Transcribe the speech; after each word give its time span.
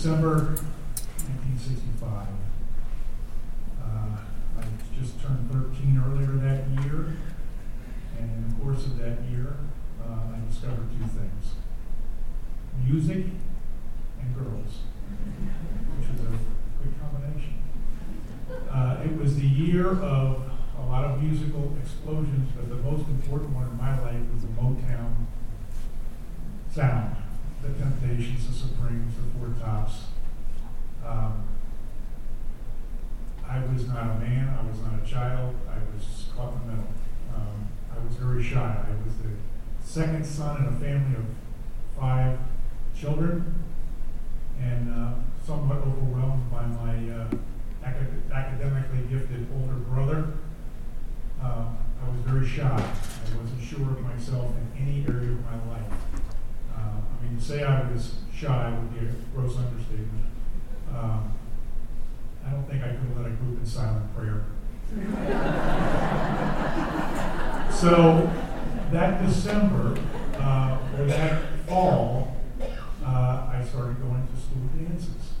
December 0.00 0.56
1965. 1.28 2.28
Uh, 3.76 4.16
I 4.56 4.64
just 4.98 5.20
turned 5.20 5.44
13 5.52 6.00
earlier 6.00 6.40
that 6.40 6.64
year, 6.80 7.18
and 8.16 8.30
in 8.32 8.48
the 8.48 8.64
course 8.64 8.86
of 8.86 8.96
that 8.96 9.20
year, 9.28 9.58
uh, 10.00 10.32
I 10.32 10.40
discovered 10.48 10.88
two 10.96 11.04
things 11.04 11.52
music 12.82 13.26
and 14.22 14.34
girls, 14.34 14.88
which 15.98 16.08
is 16.16 16.20
a 16.24 16.32
good 16.32 16.94
combination. 16.98 17.60
Uh, 18.72 19.04
it 19.04 19.20
was 19.20 19.36
the 19.36 19.46
year 19.46 19.90
of 20.00 20.50
a 20.78 20.82
lot 20.88 21.04
of 21.04 21.22
musical 21.22 21.76
explosions, 21.78 22.48
but 22.56 22.70
the 22.70 22.76
most 22.76 23.06
important 23.06 23.50
one 23.50 23.68
in 23.68 23.76
my 23.76 24.00
life 24.00 24.24
was 24.32 24.40
the 24.40 24.48
Motown 24.48 25.26
sound 26.74 27.19
the 27.62 27.68
Temptations, 27.78 28.46
the 28.46 28.52
Supremes, 28.52 29.14
the 29.16 29.38
Four 29.38 29.54
Tops. 29.60 30.04
Um, 31.04 31.44
I 33.46 33.58
was 33.66 33.88
not 33.88 34.16
a 34.16 34.18
man, 34.20 34.56
I 34.58 34.68
was 34.68 34.80
not 34.80 35.02
a 35.02 35.06
child, 35.06 35.54
I 35.68 35.78
was 35.94 36.26
caught 36.36 36.52
in 36.54 36.60
the 36.60 36.66
middle. 36.66 36.92
Um, 37.34 37.68
I 37.92 37.98
was 38.04 38.14
very 38.16 38.42
shy. 38.42 38.84
I 38.86 39.04
was 39.04 39.16
the 39.18 39.30
second 39.82 40.24
son 40.24 40.58
in 40.58 40.64
a 40.74 40.78
family 40.78 41.16
of 41.16 41.24
five 41.98 42.38
children 42.98 43.54
and 44.60 44.92
uh, 44.94 45.12
somewhat 45.44 45.78
overwhelmed 45.78 46.50
by 46.50 46.64
my 46.66 46.94
uh, 47.12 47.26
acad- 47.82 48.22
academically 48.32 49.02
gifted 49.10 49.46
older 49.54 49.74
brother. 49.74 50.32
Uh, 51.42 51.64
I 52.02 52.10
was 52.10 52.20
very 52.24 52.46
shy. 52.46 52.64
I 52.66 53.36
wasn't 53.36 53.62
sure 53.62 53.90
of 53.90 54.00
myself 54.02 54.52
in 54.56 54.82
any 54.82 55.04
area 55.08 55.32
of 55.32 55.44
my 55.44 55.72
life. 55.72 56.09
I 57.36 57.40
say 57.40 57.62
I 57.62 57.90
was 57.90 58.14
shy 58.34 58.70
would 58.70 58.98
be 58.98 59.06
a 59.06 59.10
gross 59.34 59.56
understatement. 59.56 60.24
Um, 60.92 61.32
I 62.46 62.50
don't 62.50 62.68
think 62.68 62.82
I 62.82 62.88
could 62.88 62.98
have 63.00 63.16
led 63.18 63.26
a 63.26 63.30
group 63.30 63.60
in 63.60 63.66
silent 63.66 64.14
prayer. 64.16 64.44
so 67.70 68.28
that 68.90 69.24
December 69.24 69.96
uh, 70.34 70.78
or 70.98 71.04
that 71.04 71.42
fall, 71.68 72.36
uh, 73.04 73.50
I 73.52 73.64
started 73.68 74.00
going 74.00 74.26
to 74.26 74.36
school 74.40 74.68
dances. 74.76 75.34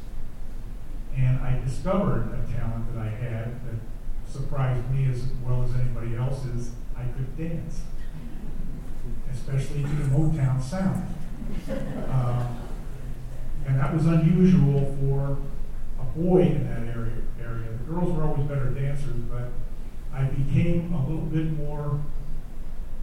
And 1.16 1.40
I 1.40 1.60
discovered 1.64 2.28
a 2.32 2.52
talent 2.52 2.94
that 2.94 3.02
I 3.02 3.08
had 3.08 3.46
that 3.66 3.80
surprised 4.28 4.88
me 4.90 5.10
as 5.10 5.24
well 5.44 5.64
as 5.64 5.74
anybody 5.74 6.14
else's. 6.16 6.70
I 6.96 7.02
could 7.04 7.36
dance, 7.36 7.82
especially 9.32 9.82
to 9.82 9.88
the 9.88 10.16
Motown 10.16 10.62
sound. 10.62 11.02
Uh, 12.08 12.46
and 13.66 13.78
that 13.78 13.94
was 13.94 14.06
unusual 14.06 14.96
for 15.00 15.38
a 16.00 16.04
boy 16.18 16.40
in 16.40 16.66
that 16.66 16.96
area. 16.96 17.12
area. 17.40 17.68
The 17.70 17.92
girls 17.92 18.16
were 18.16 18.24
always 18.24 18.46
better 18.46 18.70
dancers, 18.70 19.16
but 19.30 19.50
I 20.12 20.24
became 20.24 20.92
a 20.92 21.06
little 21.06 21.26
bit 21.26 21.52
more 21.52 22.00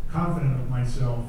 confident 0.09 0.59
of 0.59 0.69
myself 0.69 1.25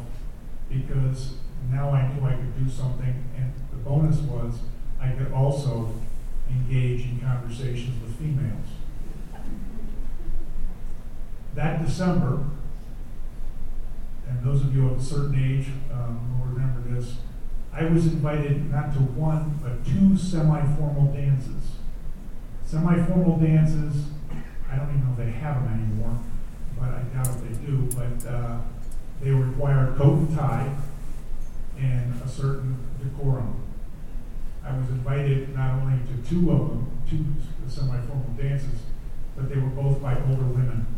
because 0.68 1.34
now 1.70 1.90
I 1.90 2.12
knew 2.12 2.26
I 2.26 2.32
could 2.32 2.64
do 2.64 2.70
something, 2.70 3.24
and 3.36 3.52
the 3.70 3.76
bonus 3.78 4.18
was 4.18 4.60
I 5.00 5.10
could 5.10 5.32
also 5.32 5.94
engage 6.50 7.02
in 7.02 7.20
conversations 7.20 8.02
with 8.02 8.18
females. 8.18 8.66
That 11.54 11.84
December, 11.84 12.44
and 14.28 14.44
those 14.44 14.60
of 14.62 14.74
you 14.74 14.88
of 14.88 14.98
a 14.98 15.02
certain 15.02 15.34
age 15.34 15.68
um, 15.92 16.38
will 16.38 16.52
remember 16.52 16.80
this, 16.88 17.16
I 17.72 17.84
was 17.84 18.06
invited 18.06 18.70
not 18.70 18.92
to 18.94 18.98
one, 18.98 19.58
but 19.62 19.84
two 19.84 20.16
semi-formal 20.16 21.12
dances. 21.12 21.76
Semi-formal 22.64 23.38
dances, 23.38 24.06
I 24.70 24.76
don't 24.76 24.88
even 24.90 25.04
know 25.04 25.12
if 25.12 25.18
they 25.18 25.30
have 25.30 25.62
them 25.62 25.72
anymore, 25.72 26.18
but 26.78 26.88
I 26.88 27.02
doubt 27.14 27.28
if 27.28 27.40
they 27.42 27.66
do, 27.66 27.88
but 27.94 28.28
uh, 28.28 28.58
they 29.22 29.30
require 29.30 29.94
coat 29.96 30.18
and 30.18 30.36
tie 30.36 30.74
and 31.78 32.20
a 32.22 32.28
certain 32.28 32.76
decorum. 33.02 33.62
I 34.64 34.76
was 34.76 34.88
invited 34.90 35.54
not 35.54 35.80
only 35.80 35.98
to 36.06 36.28
two 36.28 36.50
of 36.50 36.68
them, 36.68 36.90
two 37.08 37.24
semi-formal 37.68 38.34
dances, 38.36 38.80
but 39.36 39.48
they 39.48 39.56
were 39.56 39.68
both 39.68 40.02
by 40.02 40.14
older 40.14 40.44
women. 40.44 40.97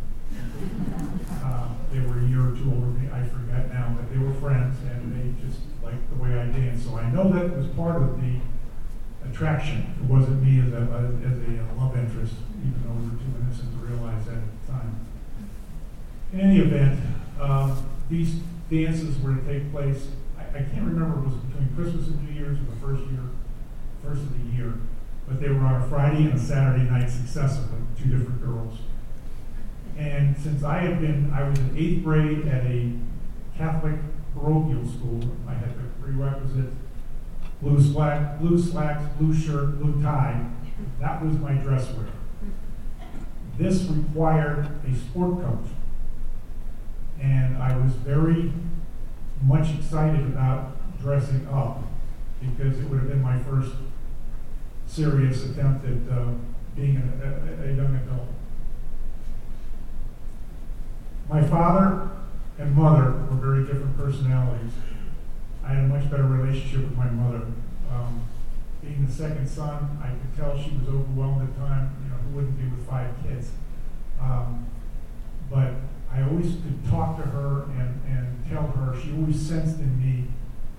Uh, 1.43 1.69
they 1.93 2.01
were 2.01 2.19
a 2.19 2.25
year 2.25 2.49
or 2.49 2.53
two 2.53 2.71
older 2.71 2.87
than 2.87 3.03
me, 3.03 3.09
I 3.13 3.23
forget 3.25 3.73
now, 3.73 3.97
but 3.97 4.11
they 4.13 4.19
were 4.19 4.35
friends 4.35 4.77
and 4.89 5.13
they 5.13 5.47
just 5.47 5.61
liked 5.83 6.09
the 6.11 6.23
way 6.23 6.39
I 6.39 6.47
danced. 6.47 6.87
So 6.87 6.97
I 6.97 7.11
know 7.11 7.31
that 7.33 7.57
was 7.57 7.67
part 7.69 8.03
of 8.03 8.21
the 8.21 8.37
attraction. 9.25 9.95
It 10.01 10.07
wasn't 10.11 10.43
me 10.43 10.61
as 10.61 10.73
a, 10.73 10.83
as 11.27 11.39
a 11.39 11.81
love 11.81 11.97
interest, 11.97 12.35
even 12.61 12.83
though 12.85 12.95
we 12.95 13.11
were 13.11 13.17
too 13.17 13.33
innocent 13.43 13.73
to 13.73 13.87
realize 13.87 14.25
that 14.27 14.39
at 14.39 14.67
the 14.67 14.73
time. 14.73 15.07
In 16.33 16.41
any 16.41 16.59
event, 16.61 17.01
um, 17.41 17.87
these 18.09 18.37
dances 18.71 19.19
were 19.19 19.35
to 19.35 19.43
take 19.43 19.71
place, 19.73 20.09
I, 20.39 20.59
I 20.59 20.63
can't 20.63 20.85
remember 20.85 21.19
if 21.19 21.27
it 21.27 21.35
was 21.35 21.41
between 21.45 21.75
Christmas 21.75 22.07
and 22.09 22.23
New 22.29 22.35
Year's 22.39 22.59
or 22.59 22.65
the 22.65 22.81
first 22.81 23.03
year, 23.11 23.23
first 24.05 24.23
of 24.23 24.33
the 24.33 24.57
year, 24.57 24.75
but 25.27 25.41
they 25.41 25.49
were 25.49 25.65
on 25.65 25.83
a 25.83 25.89
Friday 25.89 26.25
and 26.25 26.35
a 26.35 26.39
Saturday 26.39 26.85
night 26.85 27.09
successively, 27.09 27.79
two 27.99 28.11
different 28.11 28.43
girls. 28.43 28.79
And 29.99 30.37
since 30.37 30.63
I 30.63 30.79
had 30.79 31.01
been, 31.01 31.33
I 31.33 31.49
was 31.49 31.59
in 31.59 31.77
eighth 31.77 32.05
grade 32.05 32.47
at 32.49 32.65
a 32.65 32.93
Catholic 33.57 33.97
parochial 34.35 34.87
school, 34.89 35.21
I 35.47 35.55
had 35.55 35.75
the 35.77 35.89
prerequisite 36.03 36.73
blue 37.61 37.81
slack, 37.81 38.41
blue 38.41 38.59
slacks, 38.59 39.03
blue 39.19 39.35
shirt, 39.35 39.81
blue 39.81 40.03
tie. 40.03 40.47
That 40.99 41.25
was 41.25 41.37
my 41.37 41.53
dress 41.53 41.91
wear. 41.93 42.07
This 43.59 43.83
required 43.85 44.69
a 44.87 44.95
sport 44.95 45.43
coat. 45.45 45.67
And 47.21 47.59
I 47.59 47.77
was 47.77 47.93
very 47.93 48.51
much 49.43 49.75
excited 49.75 50.25
about 50.25 50.77
dressing 50.99 51.47
up 51.49 51.83
because 52.41 52.79
it 52.79 52.89
would 52.89 53.01
have 53.01 53.09
been 53.09 53.23
my 53.23 53.39
first 53.41 53.73
serious 54.87 55.45
attempt 55.45 55.85
at 55.85 56.17
uh, 56.17 56.33
being 56.75 56.97
a, 56.97 57.27
a, 57.27 57.71
a 57.71 57.75
young 57.75 57.95
adult. 57.97 58.29
My 61.31 61.41
father 61.45 62.11
and 62.59 62.75
mother 62.75 63.13
were 63.31 63.37
very 63.37 63.65
different 63.65 63.97
personalities. 63.97 64.73
I 65.65 65.75
had 65.75 65.85
a 65.85 65.87
much 65.87 66.11
better 66.11 66.25
relationship 66.25 66.81
with 66.81 66.97
my 66.97 67.09
mother. 67.09 67.47
Um, 67.89 68.27
being 68.83 69.07
the 69.07 69.13
second 69.13 69.49
son, 69.49 69.97
I 70.03 70.09
could 70.09 70.37
tell 70.37 70.61
she 70.61 70.73
was 70.73 70.89
overwhelmed 70.89 71.49
at 71.49 71.57
times. 71.57 71.93
You 72.03 72.11
know, 72.11 72.17
who 72.17 72.31
wouldn't 72.35 72.59
be 72.59 72.65
with 72.65 72.85
five 72.85 73.15
kids? 73.23 73.51
Um, 74.21 74.67
but 75.49 75.75
I 76.13 76.23
always 76.23 76.47
could 76.47 76.85
talk 76.91 77.17
to 77.19 77.23
her 77.23 77.63
and, 77.79 78.01
and 78.09 78.45
tell 78.51 78.67
her. 78.67 79.01
She 79.01 79.13
always 79.13 79.41
sensed 79.41 79.79
in 79.79 80.01
me 80.01 80.27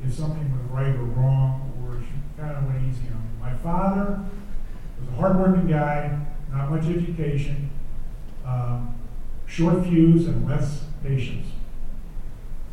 if 0.04 0.14
something 0.14 0.52
was 0.52 0.70
right 0.70 0.94
or 0.94 1.06
wrong, 1.06 1.72
or 1.88 2.02
she 2.02 2.12
kind 2.38 2.58
of 2.58 2.66
went 2.66 2.80
easy 2.90 3.08
on 3.08 3.22
me. 3.22 3.30
My 3.40 3.54
father 3.54 4.20
was 5.00 5.08
a 5.08 5.16
hardworking 5.16 5.68
guy, 5.68 6.20
not 6.52 6.70
much 6.70 6.84
education. 6.84 7.70
Um, 8.46 8.96
short 9.52 9.84
fuse 9.84 10.28
and 10.28 10.48
less 10.48 10.86
patience. 11.04 11.48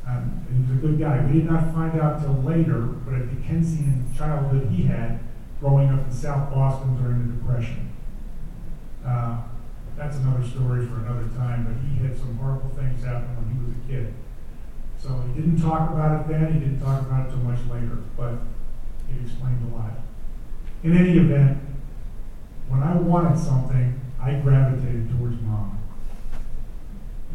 Um, 0.06 0.46
he 0.50 0.60
was 0.62 0.78
a 0.78 0.86
good 0.86 0.98
guy. 0.98 1.24
We 1.26 1.40
did 1.40 1.50
not 1.50 1.74
find 1.74 2.00
out 2.00 2.22
till 2.22 2.34
later 2.42 2.82
what 3.04 3.20
a 3.20 3.26
Dickensian 3.26 4.06
childhood 4.16 4.70
he 4.70 4.84
had 4.84 5.18
growing 5.60 5.88
up 5.88 6.06
in 6.06 6.12
South 6.12 6.50
Boston 6.50 6.96
during 7.02 7.26
the 7.26 7.34
Depression. 7.34 7.90
Uh, 9.04 9.42
that's 9.96 10.18
another 10.18 10.46
story 10.46 10.86
for 10.86 11.02
another 11.02 11.26
time, 11.36 11.66
but 11.66 11.74
he 11.82 12.06
had 12.06 12.16
some 12.16 12.36
horrible 12.38 12.70
things 12.70 13.02
happen 13.02 13.34
when 13.34 13.50
he 13.50 13.58
was 13.66 13.74
a 13.74 13.88
kid. 13.90 14.14
So 15.02 15.20
he 15.26 15.40
didn't 15.40 15.60
talk 15.60 15.90
about 15.90 16.20
it 16.20 16.28
then, 16.28 16.52
he 16.52 16.60
didn't 16.60 16.80
talk 16.80 17.02
about 17.02 17.26
it 17.26 17.30
too 17.32 17.38
much 17.38 17.58
later, 17.68 17.98
but 18.16 18.34
it 19.10 19.20
explained 19.20 19.72
a 19.72 19.76
lot. 19.76 19.92
In 20.84 20.96
any 20.96 21.18
event, 21.18 21.58
when 22.68 22.82
I 22.82 22.94
wanted 22.94 23.36
something, 23.36 24.00
I 24.22 24.34
gravitated 24.34 25.10
towards 25.10 25.40
mom. 25.42 25.77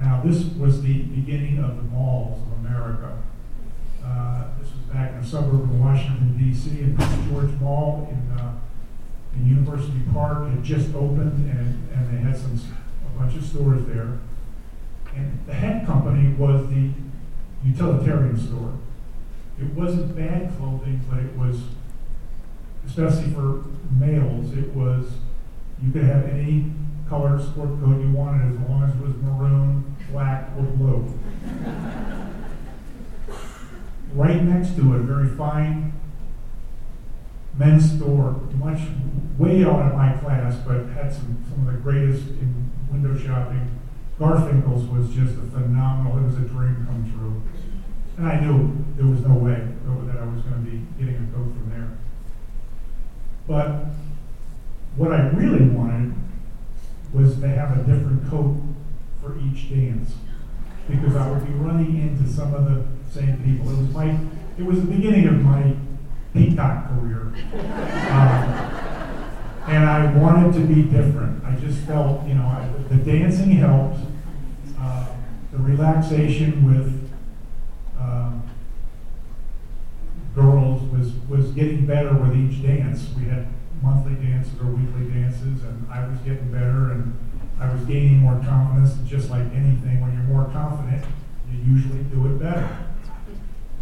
Now, 0.04 0.22
this 0.22 0.44
was 0.60 0.82
the 0.82 1.04
beginning 1.04 1.60
of 1.60 1.78
the 1.78 1.84
malls 1.84 2.42
of 2.42 2.66
America. 2.66 3.24
Uh, 4.04 4.48
this 4.60 4.70
was 4.70 4.82
back 4.94 5.14
in 5.14 5.20
a 5.20 5.26
suburb 5.26 5.62
of 5.62 5.80
Washington, 5.80 6.38
D.C., 6.38 6.72
and 6.82 7.00
George 7.30 7.52
Mall 7.62 8.10
in, 8.12 8.38
uh, 8.38 8.54
in 9.34 9.48
University 9.48 10.02
Park 10.12 10.50
had 10.50 10.62
just 10.62 10.94
opened, 10.94 11.50
and, 11.50 11.90
and 11.96 12.12
they 12.12 12.22
had 12.22 12.36
some 12.36 12.60
a 13.16 13.18
bunch 13.18 13.38
of 13.38 13.46
stores 13.46 13.86
there. 13.88 14.20
And 15.16 15.40
the 15.48 15.54
Hecht 15.54 15.86
Company 15.86 16.34
was 16.34 16.68
the 16.68 16.90
utilitarian 17.64 18.38
store. 18.38 18.74
It 19.58 19.74
wasn't 19.74 20.18
bad 20.18 20.52
clothing, 20.58 21.00
but 21.10 21.20
it 21.20 21.38
was, 21.38 21.62
especially 22.86 23.32
for 23.32 23.64
males, 23.90 24.52
it 24.58 24.74
was, 24.74 25.14
you 25.82 25.94
could 25.94 26.04
have 26.04 26.26
any 26.26 26.74
color 27.14 27.40
sport 27.40 27.70
coat 27.80 28.02
you 28.02 28.12
wanted 28.12 28.52
as 28.52 28.60
long 28.68 28.82
as 28.82 28.90
it 28.90 29.02
was 29.06 29.16
maroon, 29.22 29.96
black, 30.10 30.50
or 30.58 30.64
blue. 30.64 31.14
right 34.16 34.42
next 34.42 34.76
to 34.76 34.96
it, 34.96 35.00
a 35.00 35.04
very 35.04 35.30
fine 35.38 35.94
men's 37.56 37.92
store, 37.92 38.32
much 38.56 38.80
way 39.38 39.64
out 39.64 39.92
of 39.92 39.96
my 39.96 40.14
class, 40.14 40.56
but 40.66 40.88
had 40.88 41.14
some, 41.14 41.38
some 41.48 41.68
of 41.68 41.74
the 41.76 41.80
greatest 41.82 42.30
in 42.30 42.72
window 42.92 43.16
shopping. 43.16 43.80
Garfinkel's 44.20 44.90
was 44.90 45.14
just 45.14 45.38
a 45.38 45.46
phenomenal, 45.52 46.18
it 46.18 46.26
was 46.26 46.38
a 46.38 46.50
dream 46.50 46.84
come 46.88 47.14
true. 47.16 47.44
And 48.18 48.28
I 48.28 48.40
knew 48.40 48.84
there 48.98 49.06
was 49.06 49.20
no 49.20 49.36
way 49.36 49.62
that 50.08 50.18
I 50.18 50.26
was 50.26 50.42
going 50.42 50.66
to 50.66 50.72
be 50.72 50.82
getting 50.98 51.16
a 51.16 51.38
coat 51.38 51.46
from 51.46 51.70
there. 51.70 51.96
But 53.48 53.86
what 54.96 55.12
I 55.12 55.28
really 55.28 55.66
wanted 55.66 55.83
to 57.44 57.50
have 57.50 57.78
a 57.78 57.84
different 57.84 58.30
coat 58.30 58.58
for 59.22 59.38
each 59.40 59.70
dance 59.70 60.14
because 60.90 61.16
I 61.16 61.30
would 61.30 61.46
be 61.46 61.54
running 61.54 62.02
into 62.02 62.30
some 62.30 62.54
of 62.54 62.66
the 62.66 62.86
same 63.12 63.38
people. 63.44 63.72
It 63.72 63.78
was 63.78 63.90
my, 63.92 64.18
it 64.58 64.64
was 64.64 64.82
the 64.82 64.88
beginning 64.88 65.28
of 65.28 65.42
my 65.42 65.76
peacock 66.34 66.90
career. 66.90 67.34
Um, 68.12 68.74
and 69.68 69.86
I 69.90 70.14
wanted 70.18 70.54
to 70.54 70.66
be 70.66 70.84
different. 70.84 71.44
I 71.46 71.56
just 71.56 71.80
felt, 71.88 72.26
you 72.28 72.34
know, 72.34 72.46
I, 72.46 72.70
the 72.90 72.98
dancing 72.98 73.52
helped, 73.52 74.00
uh, 74.80 75.08
the 75.52 75.58
relaxation 75.60 76.66
with 76.66 77.10
um, 78.00 78.44
girls 80.36 80.82
was 80.92 81.14
was 81.30 81.52
getting 81.52 81.86
better 81.86 82.14
with 82.14 82.36
each 82.36 82.62
dance. 82.62 83.08
We 83.16 83.26
had 83.26 83.48
monthly 83.82 84.16
dances 84.16 84.60
or 84.60 84.66
weekly 84.66 85.14
dances, 85.14 85.64
and 85.64 85.88
I 85.90 86.08
was 86.08 86.20
getting 86.20 86.52
better, 86.52 86.92
and 86.92 87.18
I 87.60 87.74
was 87.74 87.84
gaining 87.86 88.20
more 88.20 88.40
confidence. 88.44 88.98
Just 89.10 89.30
like 89.30 89.46
anything, 89.54 90.02
when 90.02 90.14
you're 90.14 90.24
more 90.24 90.46
confident, 90.52 91.04
you 91.52 91.74
usually 91.74 92.04
do 92.04 92.26
it 92.28 92.40
better. 92.40 92.78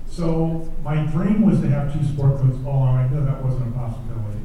So 0.07 0.71
my 0.83 1.05
dream 1.05 1.41
was 1.41 1.61
to 1.61 1.69
have 1.69 1.93
two 1.93 2.05
sport 2.05 2.37
coats 2.41 2.57
all 2.65 2.83
out. 2.83 2.95
I 2.95 3.07
knew 3.07 3.25
that 3.25 3.41
wasn't 3.41 3.73
a 3.73 3.77
possibility. 3.77 4.39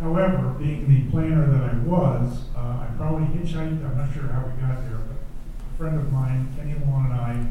However, 0.00 0.56
being 0.58 0.88
the 0.88 1.10
planner 1.10 1.46
that 1.52 1.62
I 1.62 1.76
was, 1.84 2.44
uh, 2.56 2.58
I 2.58 2.88
probably 2.96 3.26
hitchhiked. 3.36 3.84
I'm 3.84 3.98
not 3.98 4.12
sure 4.14 4.28
how 4.28 4.46
we 4.46 4.52
got 4.62 4.80
there, 4.88 4.96
but 4.96 5.16
a 5.20 5.76
friend 5.76 6.00
of 6.00 6.10
mine, 6.10 6.48
Kenny 6.56 6.74
Long, 6.86 7.10
and 7.10 7.20
I, 7.20 7.46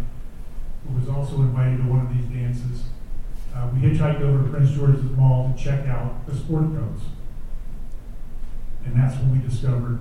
who 0.87 0.95
was 0.99 1.07
also 1.07 1.41
invited 1.41 1.77
to 1.77 1.83
one 1.83 2.07
of 2.07 2.13
these 2.13 2.25
dances, 2.25 2.89
uh, 3.53 3.69
we 3.71 3.81
hitchhiked 3.81 4.21
over 4.21 4.43
to 4.43 4.49
Prince 4.49 4.71
George's 4.71 5.03
Mall 5.11 5.53
to 5.55 5.63
check 5.63 5.87
out 5.87 6.25
the 6.25 6.35
sport 6.35 6.73
coats. 6.73 7.03
And 8.85 8.95
that's 8.95 9.15
when 9.17 9.31
we 9.39 9.47
discovered 9.47 9.99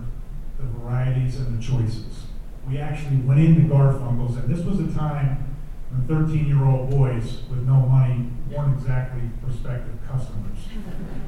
the 0.59 0.65
varieties 0.65 1.37
and 1.37 1.59
the 1.59 1.63
choices. 1.63 2.27
We 2.69 2.79
actually 2.79 3.17
went 3.19 3.41
into 3.41 3.73
Garfinkel's, 3.73 4.37
and 4.37 4.55
this 4.55 4.65
was 4.65 4.81
a 4.81 4.93
time 4.97 5.57
when 5.91 6.07
13 6.07 6.47
year 6.47 6.65
old 6.65 6.91
boys 6.91 7.41
with 7.49 7.63
no 7.67 7.87
money 7.87 8.31
weren't 8.51 8.79
exactly 8.79 9.23
prospective 9.43 9.95
customers. 10.07 10.59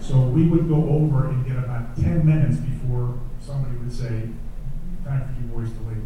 So 0.01 0.21
we 0.21 0.47
would 0.49 0.69
go 0.69 0.89
over 0.89 1.29
and 1.29 1.47
get 1.47 1.57
about 1.57 1.97
10 1.97 2.27
minutes 2.27 2.59
before 2.59 3.19
somebody 3.41 3.77
would 3.77 3.93
say, 3.93 4.29
Time 5.05 5.35
for 5.35 5.41
you 5.41 5.49
boys 5.49 5.73
to 5.73 5.83
leave. 5.89 6.05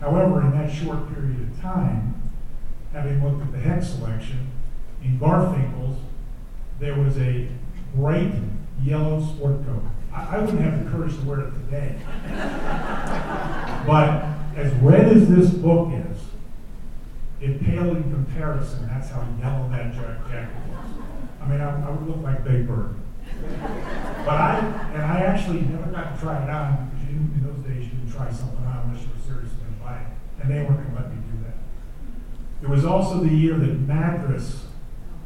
However, 0.00 0.42
in 0.42 0.52
that 0.52 0.72
short 0.72 1.12
period 1.12 1.40
of 1.40 1.60
time, 1.60 2.22
having 2.92 3.22
looked 3.22 3.42
at 3.42 3.52
the 3.52 3.58
head 3.58 3.82
selection, 3.82 4.48
in 5.02 5.18
Garfinkel's, 5.18 5.98
there 6.78 6.94
was 6.94 7.18
a 7.18 7.48
bright 7.94 8.32
yellow 8.82 9.20
sport 9.20 9.64
coat. 9.66 9.82
I, 10.12 10.36
I 10.36 10.38
wouldn't 10.38 10.60
have 10.60 10.84
the 10.84 10.90
courage 10.90 11.14
to 11.16 11.22
wear 11.22 11.40
it 11.40 11.50
today. 11.52 11.96
but 13.86 14.24
as 14.56 14.72
red 14.74 15.16
as 15.16 15.28
this 15.28 15.50
book 15.50 15.92
is, 15.92 16.18
it 17.40 17.60
paled 17.64 17.96
in 17.96 18.02
comparison. 18.04 18.86
That's 18.86 19.10
how 19.10 19.26
yellow 19.40 19.68
that 19.70 19.92
jacket 19.94 20.54
was. 20.70 20.86
I 21.40 21.48
mean, 21.48 21.60
I, 21.60 21.86
I 21.86 21.90
would 21.90 22.08
look 22.08 22.22
like 22.22 22.44
Big 22.44 22.68
Bird. 22.68 22.94
But 24.24 24.36
I, 24.36 24.58
and 24.94 25.02
I 25.02 25.22
actually 25.22 25.62
never 25.62 25.90
got 25.90 26.14
to 26.14 26.20
try 26.20 26.42
it 26.42 26.50
on 26.50 26.90
because 26.90 27.10
you, 27.10 27.16
in 27.18 27.42
those 27.42 27.64
days 27.64 27.84
you 27.84 27.98
didn't 27.98 28.12
try 28.12 28.30
something 28.30 28.64
on 28.64 28.84
unless 28.86 29.02
you 29.02 29.08
were 29.08 29.26
seriously 29.26 29.58
going 29.58 29.74
to 29.74 29.84
buy 29.84 29.98
it. 29.98 30.06
And 30.42 30.50
they 30.50 30.62
weren't 30.62 30.76
going 30.82 30.94
to 30.94 31.02
let 31.02 31.10
me 31.10 31.16
do 31.16 31.44
that. 31.44 31.56
It 32.62 32.68
was 32.68 32.84
also 32.84 33.18
the 33.18 33.34
year 33.34 33.54
that 33.54 33.80
Madras 33.80 34.66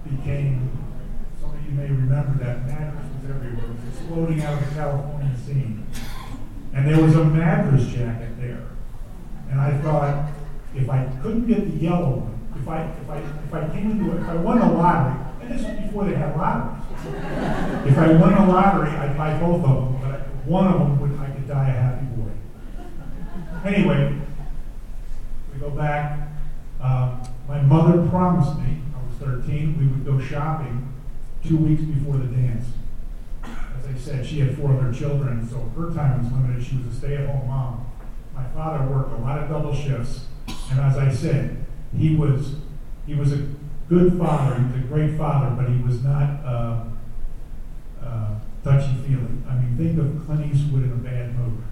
became, 0.04 0.70
you 1.66 1.74
may 1.74 1.88
remember 1.88 2.44
that 2.44 2.66
Madras 2.66 3.04
was 3.20 3.30
everywhere. 3.30 3.64
It 3.64 3.70
was 3.70 3.98
exploding 3.98 4.42
out 4.42 4.62
of 4.62 4.68
the 4.68 4.74
California 4.74 5.36
scene. 5.44 5.86
And 6.72 6.86
there 6.86 7.02
was 7.02 7.16
a 7.16 7.24
Madras 7.24 7.86
jacket 7.88 8.40
there. 8.40 8.68
And 9.50 9.60
I 9.60 9.76
thought, 9.78 10.30
if 10.74 10.88
I 10.88 11.06
couldn't 11.22 11.46
get 11.46 11.70
the 11.70 11.76
yellow 11.76 12.18
one, 12.18 12.38
if 12.60 12.68
I 12.68 12.82
if 12.84 13.10
I 13.10 13.18
if 13.18 13.54
I 13.54 13.74
came 13.74 13.90
into 13.92 14.16
it, 14.16 14.20
if 14.20 14.28
I 14.28 14.36
won 14.36 14.58
the 14.60 14.66
lottery, 14.66 15.24
and 15.40 15.50
this 15.50 15.66
was 15.66 15.76
before 15.80 16.04
they 16.04 16.14
had 16.14 16.36
lotteries. 16.36 16.82
if 17.86 17.98
I 17.98 18.12
won 18.12 18.34
the 18.34 18.52
lottery, 18.52 18.90
I'd 18.90 19.16
buy 19.16 19.38
both 19.38 19.64
of 19.64 19.70
them, 19.70 20.00
but 20.02 20.20
one 20.46 20.66
of 20.66 20.78
them 20.78 21.00
would 21.00 21.18
I 21.18 21.30
could 21.30 21.48
die 21.48 21.68
a 21.68 21.72
happy 21.72 22.06
boy. 22.06 22.30
Anyway, 23.64 24.20
we 25.52 25.60
go 25.60 25.70
back. 25.70 26.28
Um, 26.80 27.22
my 27.48 27.60
mother 27.62 28.06
promised 28.08 28.58
me, 28.58 28.78
I 28.94 29.06
was 29.06 29.42
13, 29.44 29.78
we 29.78 29.86
would 29.86 30.04
go 30.04 30.24
shopping 30.24 30.92
two 31.46 31.56
weeks 31.56 31.82
before 31.82 32.16
the 32.16 32.26
dance. 32.26 32.66
As 33.44 33.86
I 33.86 33.98
said, 33.98 34.26
she 34.26 34.40
had 34.40 34.56
four 34.56 34.72
other 34.72 34.92
children, 34.92 35.48
so 35.48 35.60
her 35.76 35.92
time 35.94 36.22
was 36.22 36.32
limited. 36.32 36.64
She 36.64 36.76
was 36.76 36.86
a 36.86 36.98
stay-at-home 36.98 37.46
mom. 37.46 37.86
My 38.34 38.44
father 38.48 38.84
worked 38.86 39.12
a 39.12 39.16
lot 39.16 39.38
of 39.38 39.48
double 39.48 39.74
shifts, 39.74 40.26
and 40.70 40.80
as 40.80 40.96
I 40.98 41.12
said, 41.12 41.64
he 41.96 42.14
was 42.16 42.56
he 43.06 43.14
was 43.14 43.32
a 43.32 43.46
good 43.88 44.18
father. 44.18 44.56
He 44.56 44.64
was 44.64 44.84
a 44.84 44.86
great 44.88 45.16
father, 45.16 45.54
but 45.54 45.70
he 45.70 45.80
was 45.82 46.02
not 46.02 46.44
uh, 46.44 46.84
uh, 48.02 48.34
touchy 48.64 48.94
feely. 49.06 49.28
I 49.48 49.54
mean, 49.54 49.76
think 49.76 49.98
of 49.98 50.26
Clint 50.26 50.52
Eastwood 50.52 50.84
in 50.84 50.92
a 50.92 50.96
bad 50.96 51.38
mood. 51.38 51.62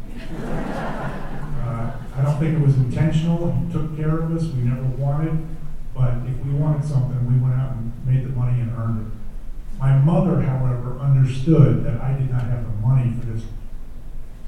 Uh, 1.65 1.91
I 2.17 2.23
don't 2.23 2.39
think 2.39 2.57
it 2.57 2.65
was 2.65 2.77
intentional. 2.77 3.53
He 3.53 3.73
took 3.73 3.97
care 3.97 4.21
of 4.21 4.35
us. 4.37 4.45
We 4.45 4.63
never 4.63 4.85
wanted, 4.85 5.45
but 5.95 6.15
if 6.29 6.47
we 6.47 6.53
wanted 6.53 6.85
something, 6.87 7.27
we 7.27 7.43
went 7.43 7.61
out 7.61 7.73
and 7.73 7.93
made 8.07 8.25
the 8.25 8.31
money 8.31 8.61
and 8.61 8.71
earned 8.79 9.07
it. 9.07 9.24
My 9.79 9.97
mother, 9.99 10.41
however, 10.41 10.99
understood 10.99 11.85
that 11.85 12.01
I 12.01 12.13
did 12.13 12.31
not 12.31 12.43
have 12.43 12.65
the 12.65 12.87
money 12.87 13.13
for 13.19 13.27
this 13.27 13.45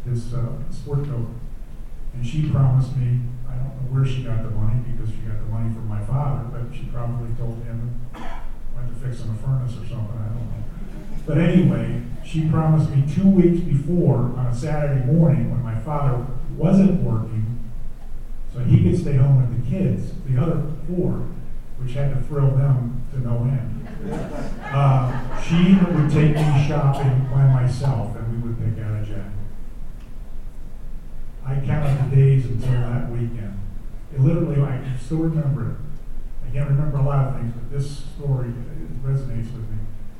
this 0.04 0.32
uh, 0.32 0.52
sport 0.70 1.04
coat, 1.04 1.28
and 2.14 2.24
she 2.24 2.48
promised 2.48 2.96
me 2.96 3.20
I 3.48 3.56
don't 3.56 3.74
know 3.74 3.90
where 3.90 4.06
she 4.06 4.22
got 4.22 4.42
the 4.44 4.50
money 4.50 4.80
because 4.92 5.10
she 5.10 5.20
got 5.22 5.38
the 5.38 5.46
money 5.46 5.74
from 5.74 5.88
my 5.88 6.02
father, 6.04 6.44
but 6.44 6.74
she 6.74 6.84
probably 6.92 7.34
told 7.34 7.62
him 7.64 8.00
went 8.74 8.88
to 8.88 8.94
fix 8.94 9.20
a 9.20 9.34
furnace 9.42 9.72
or 9.72 9.86
something. 9.86 10.18
I 10.18 10.28
don't 10.28 10.46
know. 10.46 10.64
But 11.26 11.38
anyway, 11.38 12.02
she 12.24 12.48
promised 12.48 12.90
me 12.90 13.02
two 13.12 13.28
weeks 13.28 13.60
before 13.60 14.32
on 14.36 14.46
a 14.46 14.54
Saturday 14.54 15.04
morning 15.06 15.50
when 15.50 15.62
my 15.62 15.78
father 15.80 16.24
wasn't 16.56 17.02
working, 17.02 17.70
so 18.52 18.60
he 18.60 18.82
could 18.82 18.98
stay 18.98 19.16
home 19.16 19.36
with 19.40 19.64
the 19.64 19.70
kids, 19.70 20.12
the 20.26 20.40
other 20.40 20.62
four, 20.86 21.26
which 21.86 21.94
had 21.94 22.12
to 22.12 22.20
thrill 22.22 22.50
them 22.50 23.00
to 23.12 23.20
no 23.20 23.44
end. 23.44 23.88
Uh, 24.60 25.40
she 25.40 25.76
would 25.76 26.10
take 26.10 26.34
me 26.34 26.66
shopping 26.66 27.28
by 27.30 27.46
myself, 27.46 28.16
and 28.16 28.42
we 28.42 28.48
would 28.48 28.58
pick 28.58 28.84
out 28.84 29.00
a 29.00 29.06
jacket. 29.06 29.22
I 31.46 31.54
counted 31.64 32.10
the 32.10 32.16
days 32.16 32.46
until 32.46 32.72
that 32.72 33.08
weekend. 33.08 33.60
It 34.12 34.20
literally, 34.20 34.60
I 34.60 34.78
can 34.78 34.98
still 35.00 35.18
remember 35.18 35.70
it. 35.70 35.76
I 36.48 36.52
can't 36.52 36.68
remember 36.70 36.98
a 36.98 37.02
lot 37.02 37.28
of 37.28 37.36
things, 37.36 37.54
but 37.54 37.70
this 37.70 37.98
story 38.16 38.52
resonates 39.04 39.52
with 39.54 39.70
me. 39.70 39.78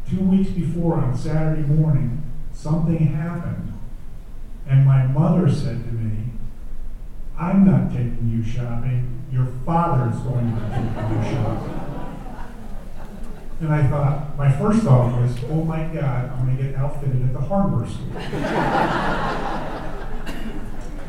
Two 0.08 0.20
weeks 0.20 0.50
before, 0.50 0.94
on 0.94 1.16
Saturday 1.16 1.62
morning, 1.62 2.22
something 2.52 2.98
happened, 2.98 3.72
and 4.68 4.86
my 4.86 5.04
mother 5.08 5.50
said 5.50 5.82
to 5.84 5.90
me, 5.90 6.30
I'm 7.36 7.66
not 7.66 7.90
taking 7.90 8.30
you 8.30 8.44
shopping. 8.44 9.15
Your 9.30 9.46
father's 9.64 10.18
going 10.20 10.54
to 10.54 10.60
you 11.14 11.22
shopping. 11.30 11.72
And 13.60 13.72
I 13.72 13.86
thought, 13.86 14.36
my 14.36 14.50
first 14.52 14.82
thought 14.82 15.18
was, 15.20 15.34
oh 15.48 15.64
my 15.64 15.84
God, 15.84 16.30
I'm 16.30 16.44
going 16.44 16.56
to 16.56 16.62
get 16.62 16.74
outfitted 16.74 17.22
at 17.22 17.32
the 17.32 17.40
hardware 17.40 17.86
store. 17.88 18.20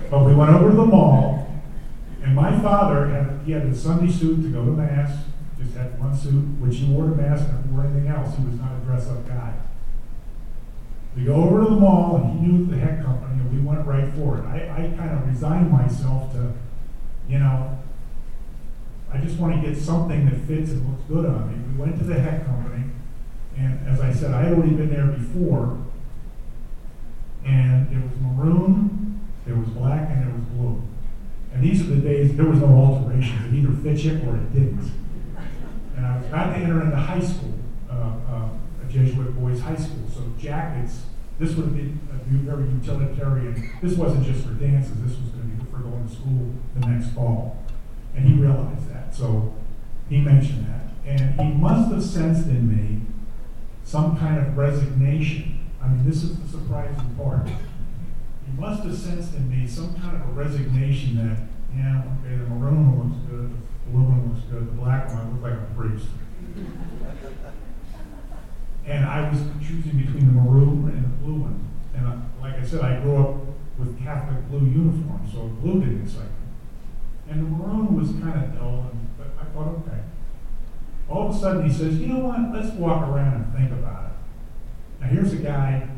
But 0.09 0.23
we 0.25 0.33
went 0.33 0.51
over 0.51 0.69
to 0.69 0.75
the 0.75 0.85
mall, 0.85 1.61
and 2.23 2.33
my 2.33 2.57
father 2.61 3.07
had 3.07 3.41
he 3.45 3.51
had 3.51 3.63
a 3.63 3.75
Sunday 3.75 4.09
suit 4.09 4.41
to 4.43 4.49
go 4.49 4.63
to 4.63 4.71
mass, 4.71 5.25
just 5.59 5.75
had 5.75 5.99
one 5.99 6.15
suit, 6.15 6.45
which 6.59 6.77
he 6.77 6.85
wore 6.85 7.09
to 7.09 7.15
mass 7.15 7.41
and 7.41 7.75
wore 7.75 7.83
anything 7.85 8.07
else. 8.07 8.37
He 8.37 8.45
was 8.45 8.55
not 8.55 8.71
a 8.81 8.85
dress 8.85 9.07
up 9.09 9.27
guy. 9.27 9.53
We 11.17 11.25
go 11.25 11.35
over 11.35 11.63
to 11.63 11.69
the 11.69 11.75
mall, 11.75 12.15
and 12.15 12.39
he 12.39 12.47
knew 12.47 12.65
the 12.65 12.77
Hecht 12.77 13.03
Company, 13.03 13.41
and 13.41 13.51
we 13.51 13.59
went 13.59 13.85
right 13.85 14.07
for 14.13 14.37
it. 14.37 14.45
I, 14.45 14.69
I 14.69 14.95
kind 14.95 15.11
of 15.11 15.27
resigned 15.27 15.69
myself 15.69 16.31
to, 16.33 16.53
you 17.27 17.39
know, 17.39 17.77
I 19.17 19.21
just 19.21 19.39
want 19.39 19.59
to 19.59 19.67
get 19.67 19.75
something 19.75 20.25
that 20.25 20.39
fits 20.41 20.71
and 20.71 20.87
looks 20.87 21.03
good 21.07 21.25
on 21.25 21.51
me. 21.51 21.73
We 21.73 21.81
went 21.81 21.97
to 21.97 22.03
the 22.03 22.19
Hecht 22.19 22.45
Company, 22.45 22.83
and 23.57 23.87
as 23.87 23.99
I 23.99 24.13
said, 24.13 24.31
I 24.31 24.43
had 24.43 24.53
already 24.53 24.75
been 24.75 24.91
there 24.91 25.07
before, 25.07 25.83
and 27.43 27.91
it 27.91 27.97
was 27.97 28.19
maroon 28.21 29.19
there 29.47 29.55
was 29.55 29.69
black 29.69 30.09
and 30.09 30.23
there 30.23 30.33
was 30.35 30.43
blue. 30.49 30.83
And 31.53 31.63
these 31.63 31.81
are 31.81 31.95
the 31.95 32.01
days 32.01 32.35
there 32.35 32.45
was 32.45 32.59
no 32.59 32.67
alterations. 32.67 33.45
It 33.45 33.57
either 33.57 33.73
fit 33.81 33.97
you 34.03 34.21
or 34.27 34.35
it 34.35 34.53
didn't. 34.53 34.91
And 35.95 36.05
I 36.05 36.17
was 36.17 36.27
about 36.27 36.53
to 36.53 36.57
enter 36.57 36.83
into 36.83 36.97
high 36.97 37.21
school, 37.21 37.57
uh, 37.89 37.93
uh, 37.93 38.49
a 38.83 38.91
Jesuit 38.91 39.33
Boys 39.39 39.61
High 39.61 39.77
School, 39.77 40.07
so 40.13 40.21
jackets, 40.37 41.05
this 41.39 41.55
would 41.55 41.65
have 41.65 41.75
been 41.75 41.99
a 42.11 42.17
very 42.43 42.65
utilitarian, 42.69 43.71
this 43.81 43.93
wasn't 43.93 44.25
just 44.25 44.45
for 44.45 44.53
dances, 44.53 44.93
this 45.01 45.17
was 45.17 45.29
gonna 45.29 45.45
be 45.45 45.65
for 45.71 45.79
going 45.79 46.07
to 46.07 46.13
school 46.13 46.53
the 46.75 46.87
next 46.87 47.15
fall. 47.15 47.63
And 48.17 48.27
he 48.27 48.33
realized 48.33 48.91
that, 48.91 49.13
so 49.13 49.53
he 50.09 50.19
mentioned 50.19 50.65
that. 50.65 50.81
And 51.05 51.39
he 51.39 51.53
must 51.53 51.91
have 51.91 52.03
sensed 52.03 52.47
in 52.47 52.67
me 52.67 53.01
some 53.83 54.17
kind 54.17 54.39
of 54.39 54.57
resignation. 54.57 55.59
I 55.81 55.87
mean, 55.87 56.03
this 56.03 56.23
is 56.23 56.37
the 56.39 56.47
surprising 56.49 57.15
part. 57.15 57.47
He 57.47 58.59
must 58.59 58.83
have 58.83 58.97
sensed 58.97 59.35
in 59.35 59.49
me 59.49 59.67
some 59.67 59.93
kind 59.99 60.17
of 60.17 60.27
a 60.29 60.31
resignation 60.31 61.15
that, 61.17 61.37
yeah, 61.77 62.01
okay, 62.25 62.35
the 62.37 62.49
maroon 62.49 62.97
one 62.97 63.09
looks 63.09 63.19
good, 63.29 63.51
the 63.51 63.91
blue 63.91 64.03
one 64.03 64.33
looks 64.33 64.45
good, 64.47 64.67
the 64.67 64.81
black 64.81 65.07
one 65.13 65.31
looks 65.31 65.43
like 65.43 65.53
a 65.53 65.73
priest. 65.77 66.07
And 68.87 69.05
I 69.05 69.29
was 69.29 69.39
choosing 69.61 69.97
between 69.97 70.25
the 70.25 70.41
maroon 70.41 70.89
and 70.89 71.03
the 71.03 71.17
blue 71.23 71.41
one. 71.41 71.69
And 71.93 72.07
I, 72.07 72.17
like 72.41 72.55
I 72.55 72.65
said, 72.65 72.81
I 72.81 72.99
grew 73.01 73.17
up 73.17 73.35
with 73.77 73.99
Catholic 74.03 74.49
blue 74.49 74.65
uniforms, 74.65 75.31
so 75.31 75.47
blue 75.61 75.81
didn't 75.81 76.01
excite. 76.03 76.31
And 77.29 77.39
the 77.41 77.49
maroon 77.49 77.95
was 77.95 78.09
kind 78.23 78.43
of 78.43 78.57
dull, 78.57 78.89
and, 78.91 79.17
but 79.17 79.27
I 79.39 79.45
thought, 79.53 79.67
okay. 79.79 80.01
All 81.09 81.29
of 81.29 81.35
a 81.35 81.39
sudden, 81.39 81.69
he 81.69 81.73
says, 81.73 81.97
you 81.97 82.07
know 82.07 82.19
what, 82.19 82.53
let's 82.53 82.73
walk 82.75 83.07
around 83.07 83.33
and 83.33 83.53
think 83.53 83.71
about 83.71 84.05
it. 84.05 85.01
Now, 85.01 85.07
here's 85.07 85.33
a 85.33 85.37
guy, 85.37 85.89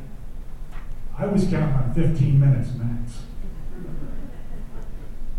I 1.18 1.26
was 1.26 1.44
counting 1.44 1.76
on 1.76 1.94
15 1.94 2.40
minutes 2.40 2.70
max. 2.76 3.22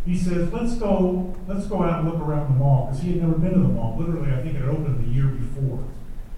He 0.07 0.17
says, 0.17 0.53
let's 0.53 0.75
go, 0.77 1.35
let's 1.47 1.67
go 1.67 1.83
out 1.83 2.01
and 2.01 2.11
look 2.11 2.21
around 2.21 2.53
the 2.53 2.59
mall, 2.59 2.87
because 2.87 3.03
he 3.03 3.13
had 3.13 3.23
never 3.23 3.39
been 3.39 3.53
to 3.53 3.61
the 3.61 3.69
mall. 3.69 3.97
Literally, 3.99 4.33
I 4.33 4.43
think 4.43 4.57
it 4.57 4.63
opened 4.63 5.05
the 5.05 5.11
year 5.11 5.27
before. 5.27 5.85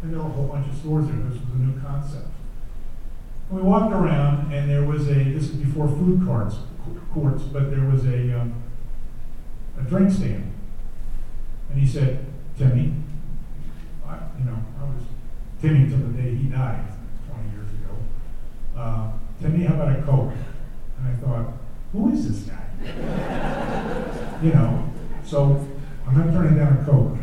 And 0.02 0.12
there 0.12 0.20
were 0.20 0.26
a 0.26 0.32
whole 0.32 0.48
bunch 0.48 0.68
of 0.68 0.76
stores 0.78 1.06
there. 1.06 1.16
This 1.16 1.40
was 1.40 1.54
a 1.54 1.58
new 1.58 1.80
concept. 1.80 2.28
And 3.50 3.60
we 3.60 3.62
walked 3.62 3.92
around, 3.92 4.52
and 4.52 4.68
there 4.68 4.84
was 4.84 5.08
a, 5.08 5.14
this 5.14 5.44
is 5.44 5.50
before 5.50 5.86
food 5.88 6.22
carts, 6.26 6.56
courts, 7.12 7.44
but 7.44 7.70
there 7.70 7.84
was 7.84 8.04
a, 8.06 8.40
um, 8.40 8.62
a 9.78 9.82
drink 9.82 10.10
stand. 10.10 10.52
And 11.70 11.80
he 11.80 11.86
said, 11.86 12.24
Timmy, 12.58 12.94
I, 14.06 14.18
you 14.38 14.44
know, 14.44 14.58
I 14.80 14.84
was 14.84 15.02
Timmy 15.60 15.84
until 15.84 15.98
the 16.08 16.22
day 16.22 16.34
he 16.34 16.48
died 16.48 16.84
20 17.28 17.50
years 17.50 17.68
ago. 17.68 17.96
Uh, 18.76 19.12
Timmy, 19.40 19.64
how 19.64 19.74
about 19.74 19.98
a 19.98 20.02
Coke? 20.02 20.32
And 20.98 21.08
I 21.08 21.14
thought, 21.20 21.52
who 21.92 22.12
is 22.12 22.28
this 22.28 22.50
guy? 22.50 22.62
you 24.42 24.52
know, 24.52 24.90
so 25.24 25.66
I'm 26.06 26.16
not 26.16 26.32
turning 26.32 26.58
down 26.58 26.78
a 26.78 26.84
Coke. 26.84 27.16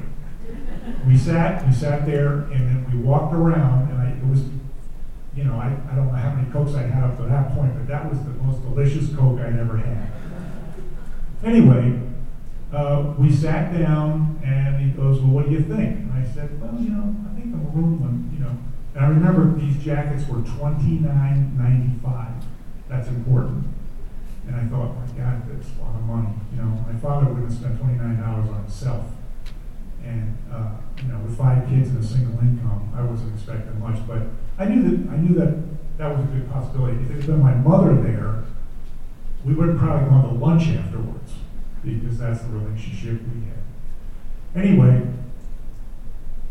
We 1.07 1.17
sat, 1.17 1.65
we 1.67 1.73
sat 1.73 2.05
there, 2.05 2.33
and 2.51 2.67
then 2.67 2.91
we 2.91 2.97
walked 2.99 3.33
around, 3.33 3.91
and 3.91 4.01
I, 4.01 4.09
it 4.11 4.25
was, 4.25 4.41
you 5.35 5.43
know, 5.43 5.55
I, 5.55 5.75
I 5.91 5.95
don't 5.95 6.07
know 6.07 6.13
how 6.13 6.33
many 6.33 6.49
Cokes 6.51 6.73
I 6.73 6.83
had 6.83 7.03
up 7.03 7.17
to 7.17 7.23
that 7.23 7.53
point, 7.53 7.75
but 7.75 7.87
that 7.87 8.09
was 8.09 8.19
the 8.23 8.31
most 8.31 8.63
delicious 8.63 9.15
Coke 9.15 9.39
I'd 9.39 9.59
ever 9.59 9.77
had. 9.77 10.11
Anyway, 11.43 11.99
uh, 12.71 13.13
we 13.17 13.33
sat 13.33 13.73
down, 13.77 14.39
and 14.45 14.79
he 14.79 14.91
goes, 14.91 15.19
well, 15.19 15.31
what 15.31 15.45
do 15.45 15.51
you 15.51 15.61
think? 15.63 16.05
And 16.05 16.13
I 16.13 16.23
said, 16.23 16.61
well, 16.61 16.75
you 16.79 16.89
know, 16.89 17.15
I 17.25 17.33
think 17.33 17.51
the 17.51 17.57
maroon 17.57 17.99
one, 17.99 18.29
you 18.33 18.43
know. 18.43 18.55
And 18.93 19.05
I 19.05 19.09
remember 19.09 19.57
these 19.57 19.83
jackets 19.83 20.27
were 20.27 20.41
twenty 20.41 20.99
nine 20.99 21.57
ninety 21.57 21.97
five. 22.03 22.33
That's 22.87 23.07
important. 23.07 23.65
And 24.47 24.55
I 24.55 24.65
thought, 24.65 24.95
my 24.97 25.05
God, 25.17 25.43
that's 25.49 25.69
a 25.77 25.81
lot 25.81 25.95
of 25.95 26.03
money. 26.03 26.33
You 26.53 26.61
know, 26.61 26.85
my 26.85 26.97
father 26.99 27.31
wouldn't 27.31 27.51
spend 27.51 27.79
twenty 27.79 27.97
nine 27.97 28.21
dollars 28.21 28.49
on 28.49 28.61
himself. 28.63 29.05
And 30.03 30.37
uh, 30.51 30.71
you 31.01 31.07
know, 31.07 31.19
with 31.19 31.37
five 31.37 31.67
kids 31.69 31.89
and 31.89 32.03
a 32.03 32.05
single 32.05 32.39
income, 32.39 32.93
I 32.95 33.01
wasn't 33.01 33.33
expecting 33.33 33.79
much. 33.79 33.97
But 34.07 34.23
I 34.57 34.65
knew 34.65 34.81
that 34.83 35.11
I 35.11 35.17
knew 35.17 35.35
that 35.35 35.57
that 35.97 36.15
was 36.15 36.25
a 36.25 36.27
good 36.29 36.49
possibility. 36.51 36.97
If 37.01 37.11
it 37.11 37.15
had 37.17 37.27
been 37.27 37.41
my 37.41 37.53
mother 37.53 37.95
there, 38.01 38.43
we 39.43 39.53
would 39.53 39.69
have 39.69 39.77
probably 39.77 40.09
gone 40.09 40.29
to 40.29 40.35
lunch 40.35 40.67
afterwards 40.69 41.33
because 41.83 42.17
that's 42.17 42.41
the 42.41 42.49
relationship 42.49 43.21
we 43.33 43.45
had. 43.45 44.63
Anyway, 44.63 45.07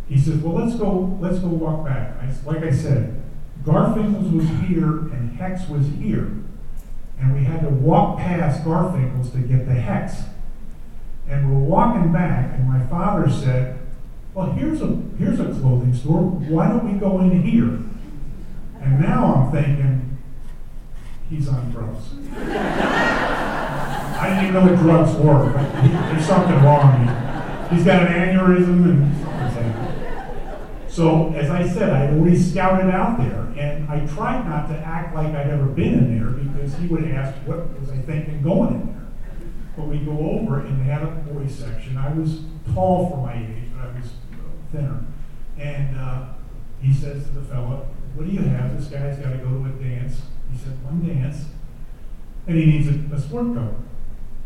he 0.08 0.18
says, 0.18 0.36
"Well, 0.36 0.54
let's 0.54 0.76
go. 0.76 1.18
Let's 1.20 1.38
go 1.38 1.48
walk 1.48 1.84
back." 1.84 2.16
I, 2.22 2.32
like 2.46 2.62
I 2.62 2.70
said, 2.70 3.22
Garfinkel's 3.64 4.32
was 4.32 4.48
here 4.68 4.98
and 5.12 5.36
Hecht's 5.36 5.68
was 5.68 5.86
here, 6.00 6.32
and 7.20 7.34
we 7.34 7.44
had 7.44 7.60
to 7.62 7.68
walk 7.68 8.18
past 8.18 8.64
Garfinkel's 8.64 9.30
to 9.30 9.38
get 9.38 9.66
the 9.66 9.74
Hecht's. 9.74 10.22
And 11.28 11.52
we're 11.52 11.68
walking 11.68 12.10
back, 12.10 12.54
and 12.54 12.66
my 12.66 12.86
father 12.86 13.30
said, 13.30 13.78
"Well, 14.34 14.52
here's 14.52 14.80
a 14.80 14.98
here's 15.18 15.40
a 15.40 15.46
clothing 15.46 15.94
store. 15.94 16.22
Why 16.22 16.68
don't 16.68 16.90
we 16.90 16.98
go 16.98 17.20
in 17.20 17.42
here?" 17.42 17.78
And 18.80 19.00
now 19.00 19.34
I'm 19.34 19.52
thinking, 19.52 20.18
he's 21.28 21.48
on 21.48 21.70
drugs. 21.70 22.14
I 24.18 24.40
didn't 24.40 24.54
know 24.54 24.62
what 24.62 24.78
drugs 24.78 25.14
were. 25.16 25.52
There's 26.12 26.26
something 26.26 26.56
wrong. 26.62 27.06
He's 27.70 27.84
got 27.84 28.02
an 28.02 28.08
aneurysm 28.08 28.84
and 28.84 29.18
so, 30.98 31.32
as 31.34 31.48
I 31.48 31.64
said, 31.64 31.90
I 31.90 32.08
already 32.08 32.36
scouted 32.36 32.90
out 32.92 33.18
there, 33.18 33.42
and 33.56 33.88
I 33.88 34.04
tried 34.06 34.48
not 34.48 34.66
to 34.66 34.74
act 34.74 35.14
like 35.14 35.28
I'd 35.28 35.48
ever 35.48 35.66
been 35.66 35.94
in 35.94 36.18
there 36.18 36.30
because 36.30 36.74
he 36.74 36.88
would 36.88 37.04
ask, 37.04 37.38
what 37.46 37.78
was 37.78 37.88
I 37.90 37.98
thinking 37.98 38.42
going 38.42 38.74
in 38.74 38.86
there? 38.88 39.06
But 39.76 39.86
we 39.86 39.98
go 39.98 40.18
over 40.18 40.58
and 40.58 40.80
they 40.80 40.90
had 40.90 41.04
a 41.04 41.06
boys 41.06 41.54
section. 41.54 41.96
I 41.96 42.12
was 42.14 42.40
tall 42.74 43.10
for 43.10 43.18
my 43.18 43.34
age, 43.34 43.70
but 43.76 43.86
I 43.86 43.96
was 43.96 44.10
thinner. 44.72 45.04
And 45.56 45.96
uh, 45.96 46.30
he 46.82 46.92
says 46.92 47.22
to 47.26 47.30
the 47.30 47.42
fellow, 47.42 47.86
what 48.14 48.26
do 48.26 48.32
you 48.32 48.40
have? 48.40 48.76
This 48.76 48.88
guy's 48.88 49.20
got 49.20 49.30
to 49.30 49.38
go 49.38 49.50
to 49.50 49.66
a 49.66 49.72
dance. 49.80 50.20
He 50.50 50.58
said, 50.58 50.82
one 50.82 51.06
dance. 51.06 51.44
And 52.48 52.58
he 52.58 52.66
needs 52.66 52.88
a, 52.88 53.14
a 53.14 53.20
sport 53.20 53.54
coat. 53.54 53.76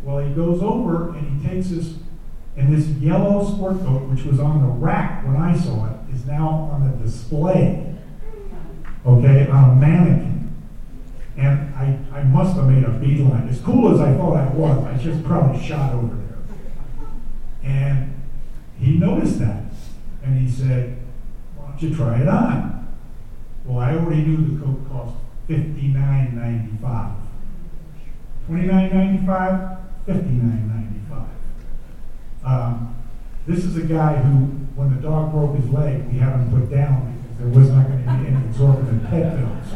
Well, 0.03 0.19
he 0.19 0.35
goes 0.35 0.63
over 0.63 1.11
and 1.11 1.41
he 1.41 1.49
takes 1.49 1.69
his, 1.69 1.95
and 2.57 2.75
this 2.77 2.89
yellow 2.99 3.45
sport 3.45 3.79
coat, 3.81 4.09
which 4.09 4.25
was 4.25 4.41
on 4.41 4.63
the 4.63 4.69
rack 4.69 5.25
when 5.25 5.37
I 5.37 5.57
saw 5.57 5.87
it, 5.87 5.97
is 6.15 6.27
now 6.27 6.49
on 6.73 6.83
a 6.83 7.05
display, 7.05 7.95
okay, 9.07 9.47
on 9.47 9.71
a 9.71 9.75
mannequin. 9.77 10.53
And 11.37 11.75
I, 11.75 11.99
I 12.13 12.25
must 12.25 12.57
have 12.57 12.69
made 12.69 12.85
a 12.85 12.91
beeline. 12.91 13.49
As 13.49 13.61
cool 13.61 13.95
as 13.95 14.01
I 14.01 14.13
thought 14.15 14.37
I 14.37 14.49
was, 14.49 14.85
I 14.85 14.97
just 14.99 15.25
probably 15.25 15.65
shot 15.65 15.95
over 15.95 16.15
there. 16.15 16.39
And 17.63 18.21
he 18.79 18.99
noticed 18.99 19.39
that. 19.39 19.65
And 20.23 20.39
he 20.39 20.51
said, 20.51 20.99
Why 21.57 21.69
don't 21.69 21.83
you 21.83 21.95
try 21.95 22.21
it 22.21 22.29
on? 22.29 22.89
Well, 23.65 23.79
I 23.79 23.95
already 23.95 24.23
knew 24.23 24.59
the 24.59 24.65
coat 24.65 24.89
cost 24.89 25.15
$59.95. 25.49 27.17
$29.95, 28.49 29.82
$59.95. 30.07 31.27
Um, 32.45 32.97
this 33.47 33.65
is 33.65 33.77
a 33.77 33.83
guy 33.83 34.17
who, 34.17 34.47
when 34.75 34.95
the 34.95 35.01
dog 35.01 35.33
broke 35.33 35.57
his 35.57 35.69
leg, 35.71 36.07
we 36.11 36.19
had 36.19 36.33
him 36.35 36.51
put 36.51 36.71
down 36.71 37.23
because 37.23 37.39
there 37.39 37.49
was 37.49 37.71
not 37.71 37.87
going 37.87 38.05
to 38.05 38.13
be 38.13 38.27
any 38.29 38.45
exorbitant 38.47 39.09
pet 39.09 39.37
bills. 39.37 39.73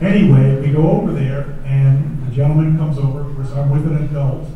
Anyway, 0.00 0.60
we 0.60 0.72
go 0.72 0.90
over 0.90 1.12
there, 1.12 1.58
and 1.64 2.26
the 2.26 2.34
gentleman 2.34 2.78
comes 2.78 2.98
over. 2.98 3.20
Of 3.20 3.36
course, 3.36 3.52
I'm 3.52 3.70
with 3.70 3.86
an 3.86 4.04
adult, 4.04 4.48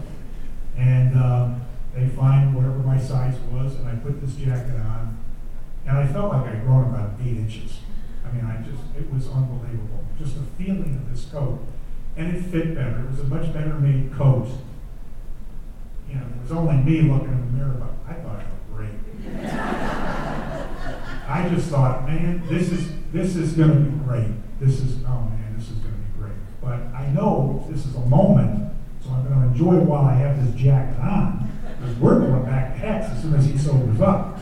and 0.77 1.19
uh, 1.19 1.55
they 1.95 2.09
find 2.09 2.55
whatever 2.55 2.79
my 2.79 2.99
size 2.99 3.37
was, 3.53 3.75
and 3.77 3.89
I 3.89 3.95
put 3.97 4.21
this 4.21 4.37
jacket 4.37 4.77
on, 4.77 5.19
and 5.87 5.99
I 5.99 6.07
felt 6.07 6.33
like 6.33 6.47
I'd 6.47 6.65
grown 6.65 6.89
about 6.89 7.13
eight 7.23 7.37
inches. 7.37 7.79
I 8.25 8.33
mean, 8.33 8.45
I 8.47 8.57
just, 8.63 8.83
it 8.97 9.13
was 9.13 9.29
unbelievable. 9.29 10.05
Just 10.19 10.37
the 10.37 10.65
feeling 10.65 10.95
of 10.97 11.11
this 11.13 11.27
coat. 11.27 11.61
And 12.17 12.37
it 12.37 12.43
fit 12.45 12.75
better. 12.75 13.01
It 13.01 13.11
was 13.11 13.21
a 13.21 13.25
much 13.25 13.53
better 13.53 13.75
made 13.75 14.13
coat. 14.15 14.49
You 16.09 16.15
know, 16.17 16.23
it 16.23 16.43
was 16.43 16.53
only 16.53 16.77
me 16.77 17.03
looking 17.03 17.33
in 17.33 17.41
the 17.41 17.59
mirror, 17.59 17.77
but 17.79 17.93
I 18.09 18.15
thought 18.21 18.37
I 18.37 18.45
looked 18.45 18.75
great. 18.75 18.95
I 21.27 21.49
just 21.49 21.69
thought, 21.69 22.07
man, 22.07 22.43
this 22.49 22.71
is 22.71 22.93
this 23.13 23.37
is 23.37 23.53
going 23.55 23.71
to 23.71 23.77
be 23.77 24.05
great. 24.05 24.31
This 24.61 24.81
is, 24.81 25.03
oh 25.05 25.23
man, 25.31 25.55
this 25.57 25.71
is 25.71 25.77
going 25.79 25.95
to 25.95 26.01
be 26.01 26.19
great. 26.19 26.37
But 26.61 26.81
I 26.95 27.11
know 27.13 27.67
this 27.71 27.87
is 27.87 27.95
a 27.95 28.01
moment, 28.01 28.73
so 29.03 29.11
I'm 29.11 29.27
going 29.27 29.41
to 29.41 29.47
enjoy 29.47 29.79
it 29.81 29.85
while 29.85 30.05
I 30.05 30.15
have 30.15 30.45
this 30.45 30.55
jacket 30.61 30.99
on, 31.01 31.51
because 31.79 31.97
we're 31.97 32.21
going 32.21 32.45
back 32.45 32.75
to 32.75 32.79
Hecht's 32.79 33.13
as 33.13 33.23
soon 33.23 33.35
as 33.35 33.47
he 33.47 33.57
sobers 33.57 34.01
up. 34.01 34.39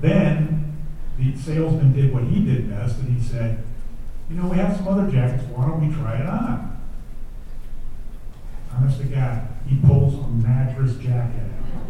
then 0.00 0.76
the 1.18 1.36
salesman 1.36 1.92
did 1.92 2.12
what 2.12 2.24
he 2.24 2.44
did 2.44 2.70
best, 2.70 2.98
and 2.98 3.16
he 3.16 3.22
said, 3.22 3.64
you 4.32 4.40
know, 4.40 4.48
we 4.48 4.56
have 4.56 4.74
some 4.74 4.88
other 4.88 5.10
jackets. 5.10 5.44
Why 5.50 5.66
don't 5.66 5.86
we 5.86 5.94
try 5.94 6.16
it 6.18 6.26
on? 6.26 6.80
Honest 8.74 8.98
to 9.00 9.04
God, 9.04 9.46
he 9.68 9.76
pulls 9.86 10.14
a 10.14 10.26
Madras 10.28 10.96
jacket 10.96 11.42
out, 11.42 11.86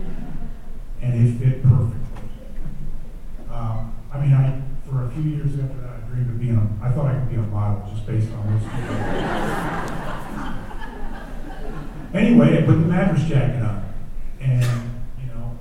and 1.00 1.14
it 1.14 1.38
fit 1.38 1.62
perfectly. 1.62 2.00
Um, 3.48 3.94
I 4.12 4.18
mean, 4.18 4.34
I 4.34 4.60
for 4.90 5.04
a 5.04 5.10
few 5.10 5.22
years 5.22 5.54
after 5.54 5.80
that, 5.82 5.90
I 5.90 6.00
dreamed 6.10 6.30
of 6.30 6.40
being 6.40 6.56
a. 6.56 6.84
I 6.84 6.90
thought 6.90 7.06
I 7.06 7.14
could 7.14 7.30
be 7.30 7.36
a 7.36 7.42
model 7.42 7.88
just 7.94 8.04
based 8.06 8.32
on 8.32 8.58
this. 8.58 8.64
anyway, 12.12 12.58
I 12.58 12.62
put 12.66 12.72
the 12.74 12.86
Madras 12.86 13.22
jacket 13.22 13.62
on, 13.62 13.84
and 14.40 14.64
you 15.20 15.26
know, 15.32 15.56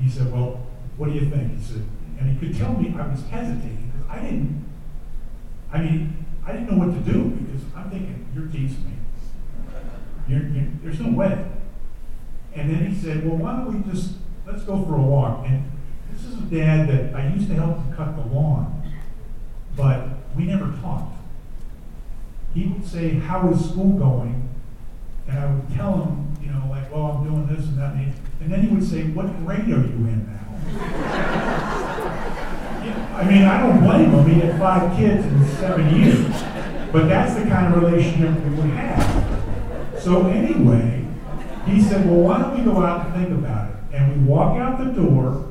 he 0.00 0.08
said, 0.08 0.32
well, 0.32 0.64
what 0.96 1.08
do 1.08 1.18
you 1.18 1.28
think? 1.28 1.58
He 1.58 1.64
said, 1.64 1.84
and 2.20 2.30
he 2.30 2.38
could 2.38 2.56
tell 2.56 2.72
me 2.74 2.94
I 2.96 3.08
was 3.08 3.22
hesitating 3.26 3.90
because 3.92 4.08
I 4.08 4.20
didn't, 4.20 4.65
I 5.76 5.82
mean, 5.82 6.24
I 6.42 6.52
didn't 6.52 6.70
know 6.70 6.86
what 6.86 6.94
to 6.94 7.12
do 7.12 7.24
because 7.24 7.60
I'm 7.76 7.90
thinking, 7.90 8.26
you're 8.34 8.46
teasing 8.46 8.82
me. 8.86 8.92
You're, 10.26 10.48
you're, 10.48 10.68
there's 10.82 11.00
no 11.00 11.12
way. 11.12 11.44
And 12.54 12.70
then 12.70 12.86
he 12.90 12.98
said, 12.98 13.26
well, 13.26 13.36
why 13.36 13.56
don't 13.56 13.84
we 13.84 13.92
just, 13.92 14.14
let's 14.46 14.62
go 14.62 14.82
for 14.86 14.94
a 14.94 15.02
walk. 15.02 15.44
And 15.46 15.70
this 16.10 16.24
is 16.24 16.38
a 16.38 16.42
dad 16.46 16.88
that 16.88 17.14
I 17.14 17.28
used 17.28 17.48
to 17.48 17.54
help 17.54 17.76
him 17.76 17.92
cut 17.94 18.16
the 18.16 18.22
lawn, 18.34 18.90
but 19.76 20.08
we 20.34 20.44
never 20.44 20.74
talked. 20.80 21.18
He 22.54 22.68
would 22.68 22.86
say, 22.86 23.10
how 23.10 23.50
is 23.50 23.62
school 23.62 23.98
going? 23.98 24.48
And 25.28 25.38
I 25.38 25.52
would 25.52 25.76
tell 25.76 26.04
him, 26.04 26.38
you 26.40 26.52
know, 26.52 26.68
like, 26.70 26.90
well, 26.90 27.18
I'm 27.18 27.28
doing 27.28 27.46
this 27.54 27.66
and 27.66 27.78
that. 27.78 27.92
And 28.40 28.50
then 28.50 28.62
he 28.62 28.74
would 28.74 28.82
say, 28.82 29.02
what 29.08 29.26
grade 29.44 29.66
are 29.66 29.82
you 29.82 30.06
in 30.06 30.26
now? 30.26 31.82
I 32.88 33.24
mean, 33.24 33.42
I 33.44 33.60
don't 33.60 33.82
blame 33.82 34.10
him. 34.10 34.26
He 34.28 34.40
had 34.40 34.58
five 34.58 34.96
kids 34.96 35.24
in 35.24 35.46
seven 35.56 35.94
years. 35.94 36.26
But 36.92 37.08
that's 37.08 37.34
the 37.34 37.48
kind 37.48 37.74
of 37.74 37.82
relationship 37.82 38.42
we 38.44 38.50
would 38.50 38.70
have. 38.70 40.00
So 40.00 40.26
anyway, 40.28 41.06
he 41.66 41.82
said, 41.82 42.06
well, 42.06 42.20
why 42.20 42.38
don't 42.40 42.58
we 42.58 42.64
go 42.64 42.80
out 42.82 43.06
and 43.06 43.14
think 43.14 43.38
about 43.38 43.70
it? 43.70 43.76
And 43.92 44.12
we 44.12 44.28
walk 44.28 44.56
out 44.58 44.78
the 44.78 44.92
door 44.92 45.50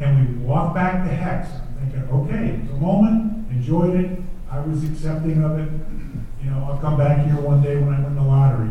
and 0.00 0.38
we 0.38 0.44
walk 0.44 0.74
back 0.74 1.04
to 1.08 1.14
Hecht's. 1.14 1.52
I'm 1.54 1.90
thinking, 1.90 2.10
okay, 2.10 2.60
a 2.70 2.76
moment, 2.76 3.50
enjoyed 3.50 3.98
it. 3.98 4.20
I 4.50 4.60
was 4.60 4.84
accepting 4.84 5.42
of 5.42 5.58
it. 5.58 5.70
You 6.42 6.50
know, 6.50 6.66
I'll 6.68 6.78
come 6.78 6.96
back 6.98 7.24
here 7.24 7.36
one 7.36 7.62
day 7.62 7.76
when 7.76 7.94
I 7.94 8.00
win 8.00 8.14
the 8.14 8.22
lottery. 8.22 8.70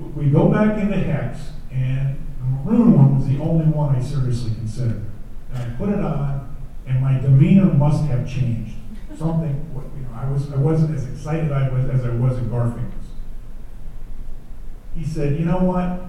We, 0.00 0.24
we 0.24 0.30
go 0.30 0.48
back 0.48 0.78
into 0.78 0.96
Hecht's, 0.96 1.50
and 1.70 2.18
the 2.38 2.44
maroon 2.44 2.94
one 2.94 3.18
was 3.18 3.28
the 3.28 3.38
only 3.40 3.66
one 3.66 3.94
I 3.94 4.02
seriously 4.02 4.52
considered. 4.54 5.04
And 5.52 5.72
I 5.72 5.76
put 5.76 5.88
it 5.90 6.00
on, 6.00 6.47
and 6.88 7.02
my 7.02 7.18
demeanor 7.20 7.72
must 7.72 8.04
have 8.06 8.28
changed. 8.28 8.74
Something, 9.16 9.70
you 9.96 10.02
know, 10.02 10.14
I 10.14 10.30
was 10.30 10.50
I 10.52 10.56
wasn't 10.56 10.96
as 10.96 11.06
excited 11.08 11.52
I 11.52 11.68
was 11.68 11.84
as 11.90 12.04
I 12.04 12.10
was 12.10 12.38
in 12.38 12.48
Garfinkel's. 12.48 13.08
He 14.94 15.04
said, 15.04 15.38
"You 15.38 15.44
know 15.44 15.58
what? 15.58 16.04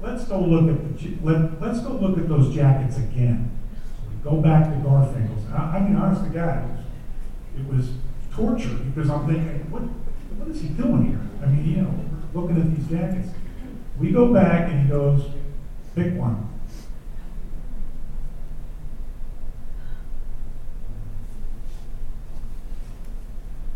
Let's 0.00 0.24
go 0.24 0.40
look 0.40 0.70
at 0.70 0.98
the 0.98 1.16
let, 1.22 1.60
let's 1.60 1.80
go 1.80 1.92
look 1.92 2.18
at 2.18 2.28
those 2.28 2.54
jackets 2.54 2.98
again." 2.98 3.50
So 3.86 4.10
we 4.10 4.30
go 4.30 4.40
back 4.40 4.64
to 4.70 4.76
Garfinkel's. 4.76 5.52
I, 5.52 5.78
I 5.78 5.80
mean, 5.80 5.96
honest 5.96 6.24
to 6.24 6.30
God, 6.30 6.78
it 7.58 7.66
was, 7.66 7.88
it 7.88 7.88
was 7.88 7.96
torture 8.34 8.74
because 8.74 9.10
I'm 9.10 9.26
thinking, 9.26 9.70
what 9.70 9.82
what 10.38 10.48
is 10.48 10.62
he 10.62 10.68
doing 10.68 11.08
here? 11.08 11.20
I 11.42 11.46
mean, 11.46 11.68
you 11.68 11.82
know, 11.82 11.94
looking 12.32 12.60
at 12.60 12.74
these 12.76 12.86
jackets. 12.88 13.28
We 13.98 14.10
go 14.10 14.32
back 14.32 14.70
and 14.70 14.82
he 14.82 14.88
goes, 14.88 15.30
"Pick 15.94 16.14
one." 16.14 16.48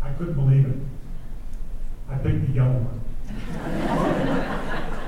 I 0.01 0.08
couldn't 0.19 0.33
believe 0.33 0.65
it. 0.65 0.75
I 2.09 2.17
picked 2.17 2.47
the 2.47 2.53
yellow 2.53 2.73
one. 2.73 2.99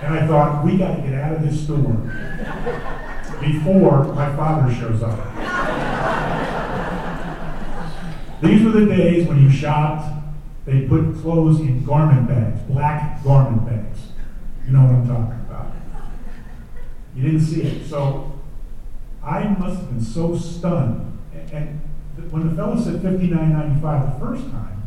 and 0.03 0.13
I 0.13 0.25
thought, 0.25 0.63
we 0.63 0.77
got 0.77 0.95
to 0.95 1.01
get 1.01 1.15
out 1.15 1.33
of 1.35 1.41
this 1.41 1.65
store 1.65 1.97
before 3.41 4.05
my 4.13 4.33
father 4.37 4.73
shows 4.73 5.03
up. 5.03 5.19
These 8.41 8.63
were 8.63 8.71
the 8.71 8.85
days 8.85 9.27
when 9.27 9.43
you 9.43 9.51
shopped, 9.51 10.07
they 10.65 10.87
put 10.87 11.17
clothes 11.21 11.59
in 11.59 11.83
garment 11.83 12.29
bags, 12.29 12.61
black 12.61 13.21
garment 13.21 13.65
bags. 13.65 13.99
You 14.65 14.71
know 14.71 14.83
what 14.83 14.91
I'm 14.91 15.07
talking 15.07 15.45
about. 15.45 15.73
You 17.15 17.23
didn't 17.23 17.41
see 17.41 17.63
it. 17.63 17.85
So 17.85 18.39
I 19.21 19.43
must 19.43 19.75
have 19.77 19.89
been 19.89 20.01
so 20.01 20.37
stunned. 20.37 21.19
And 21.51 21.81
when 22.29 22.49
the 22.49 22.55
fellow 22.55 22.79
said 22.79 23.01
59.95 23.01 24.13
the 24.13 24.25
first 24.25 24.43
time, 24.51 24.80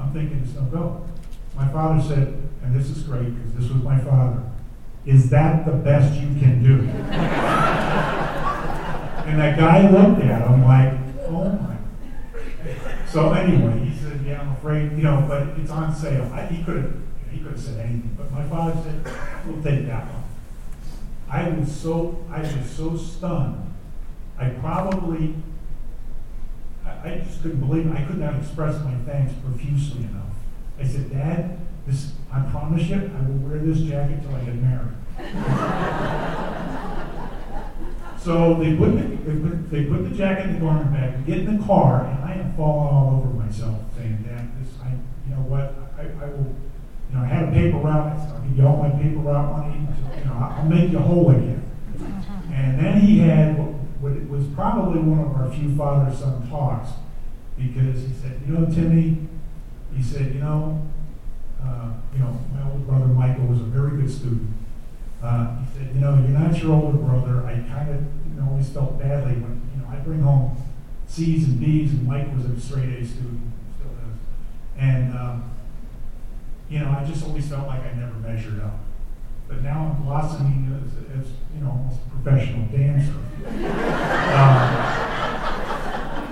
I'm 0.00 0.12
thinking 0.12 0.46
no 0.54 0.62
go. 0.62 1.06
My 1.54 1.68
father 1.68 2.02
said, 2.02 2.48
and 2.62 2.74
this 2.74 2.90
is 2.90 3.02
great 3.02 3.34
because 3.34 3.52
this 3.54 3.70
was 3.70 3.82
my 3.82 3.98
father, 4.00 4.42
is 5.04 5.30
that 5.30 5.66
the 5.66 5.72
best 5.72 6.20
you 6.20 6.28
can 6.40 6.62
do? 6.62 6.80
and 9.28 9.38
that 9.38 9.58
guy 9.58 9.90
looked 9.90 10.22
at 10.22 10.46
him 10.46 10.64
like, 10.64 10.94
oh 11.28 11.50
my. 11.50 11.76
So 13.06 13.32
anyway, 13.32 13.78
he 13.80 13.98
said, 13.98 14.20
yeah, 14.24 14.40
I'm 14.40 14.52
afraid, 14.52 14.92
you 14.92 15.02
know, 15.02 15.24
but 15.28 15.48
it's 15.58 15.70
on 15.70 15.94
sale. 15.94 16.30
I, 16.32 16.46
he 16.46 16.62
could 16.62 16.76
have 16.76 16.94
he 17.30 17.38
could 17.38 17.52
have 17.52 17.60
said 17.60 17.78
anything, 17.78 18.14
but 18.16 18.30
my 18.32 18.44
father 18.44 18.80
said, 18.82 19.04
we'll 19.46 19.62
take 19.62 19.86
that 19.86 20.04
one. 20.06 20.24
I 21.28 21.48
was 21.50 21.74
so 21.74 22.24
I 22.30 22.40
was 22.40 22.70
so 22.70 22.96
stunned. 22.96 23.74
I 24.38 24.48
probably 24.48 25.34
I 27.02 27.22
just 27.24 27.42
couldn't 27.42 27.60
believe 27.60 27.86
it. 27.86 27.92
I 27.92 28.02
could 28.04 28.18
not 28.18 28.34
express 28.34 28.82
my 28.84 28.94
thanks 29.06 29.32
profusely 29.44 30.04
enough. 30.04 30.34
I 30.78 30.84
said, 30.84 31.10
Dad, 31.10 31.58
this, 31.86 32.12
I 32.32 32.40
promise 32.50 32.88
you, 32.88 32.96
I 32.96 33.22
will 33.28 33.38
wear 33.48 33.58
this 33.58 33.80
jacket 33.80 34.22
till 34.22 34.34
I 34.34 34.44
get 34.44 34.54
married. 34.56 34.94
so 38.18 38.54
they 38.54 38.76
put, 38.76 38.96
the, 38.96 39.02
they 39.02 39.36
put, 39.40 39.70
they 39.70 39.84
put 39.84 40.10
the 40.10 40.16
jacket 40.16 40.46
in 40.46 40.54
the 40.54 40.60
garment 40.60 40.92
bag, 40.92 41.26
get 41.26 41.38
in 41.38 41.58
the 41.58 41.64
car, 41.64 42.06
and 42.06 42.24
I 42.24 42.34
am 42.34 42.52
falling 42.54 42.94
all 42.94 43.16
over 43.18 43.28
myself, 43.34 43.78
saying, 43.96 44.24
Dad, 44.26 44.50
this, 44.60 44.68
I, 44.82 44.90
you 44.90 45.34
know 45.34 45.42
what, 45.42 45.74
I, 45.98 46.02
I 46.22 46.26
will, 46.28 46.54
you 47.10 47.16
know, 47.16 47.22
I 47.22 47.26
had 47.26 47.48
a 47.48 47.52
paper 47.52 47.78
route, 47.78 48.06
I 48.06 48.16
said, 48.26 48.40
you 48.56 48.66
all 48.66 48.76
my 48.76 48.90
paper 48.90 49.20
route 49.20 49.50
money, 49.58 49.86
you 50.18 50.24
know, 50.24 50.34
I'll 50.34 50.64
make 50.64 50.90
you 50.90 50.98
whole 50.98 51.30
again. 51.30 51.62
And 52.52 52.78
then 52.78 53.00
he 53.00 53.20
had 53.20 53.56
what 53.58 53.69
was 54.40 54.48
probably 54.54 55.00
one 55.00 55.20
of 55.20 55.36
our 55.36 55.52
few 55.52 55.76
father-son 55.76 56.48
talks 56.48 56.90
because 57.58 58.00
he 58.00 58.12
said, 58.22 58.40
you 58.46 58.54
know, 58.54 58.64
Timmy, 58.64 59.28
he 59.94 60.02
said, 60.02 60.32
you 60.34 60.40
know, 60.40 60.88
uh, 61.62 61.92
you 62.14 62.20
know, 62.20 62.40
my 62.54 62.64
older 62.70 62.84
brother 62.84 63.04
Michael 63.04 63.44
was 63.44 63.60
a 63.60 63.64
very 63.64 64.00
good 64.00 64.10
student. 64.10 64.48
Uh, 65.22 65.58
he 65.58 65.78
said, 65.78 65.94
you 65.94 66.00
know, 66.00 66.14
you're 66.14 66.38
not 66.38 66.56
your 66.62 66.72
older 66.72 66.96
brother. 66.96 67.44
I 67.44 67.52
kind 67.68 67.90
of, 67.90 68.00
you 68.00 68.40
know, 68.40 68.48
always 68.50 68.70
felt 68.70 68.98
badly 68.98 69.34
when, 69.34 69.60
you 69.74 69.82
know, 69.82 69.88
I 69.90 69.96
bring 69.96 70.22
home 70.22 70.56
C's 71.06 71.44
and 71.44 71.60
B's, 71.60 71.92
and 71.92 72.06
Mike 72.06 72.34
was 72.34 72.46
a 72.46 72.58
straight 72.58 72.88
A 72.88 73.04
student, 73.04 73.42
still 73.76 73.92
is. 73.92 74.18
And, 74.78 75.14
um, 75.14 75.50
you 76.70 76.78
know, 76.78 76.88
I 76.98 77.04
just 77.04 77.24
always 77.24 77.46
felt 77.46 77.66
like 77.66 77.82
I 77.82 77.92
never 77.92 78.14
measured 78.14 78.60
up 78.60 78.78
but 79.50 79.62
now 79.62 79.94
I'm 79.96 80.04
blossoming 80.04 80.70
as, 80.78 81.18
as 81.18 81.26
you 81.54 81.60
know, 81.62 81.70
almost 81.70 81.98
a 82.06 82.22
professional 82.22 82.66
dancer. 82.68 83.18
Um, 84.30 84.60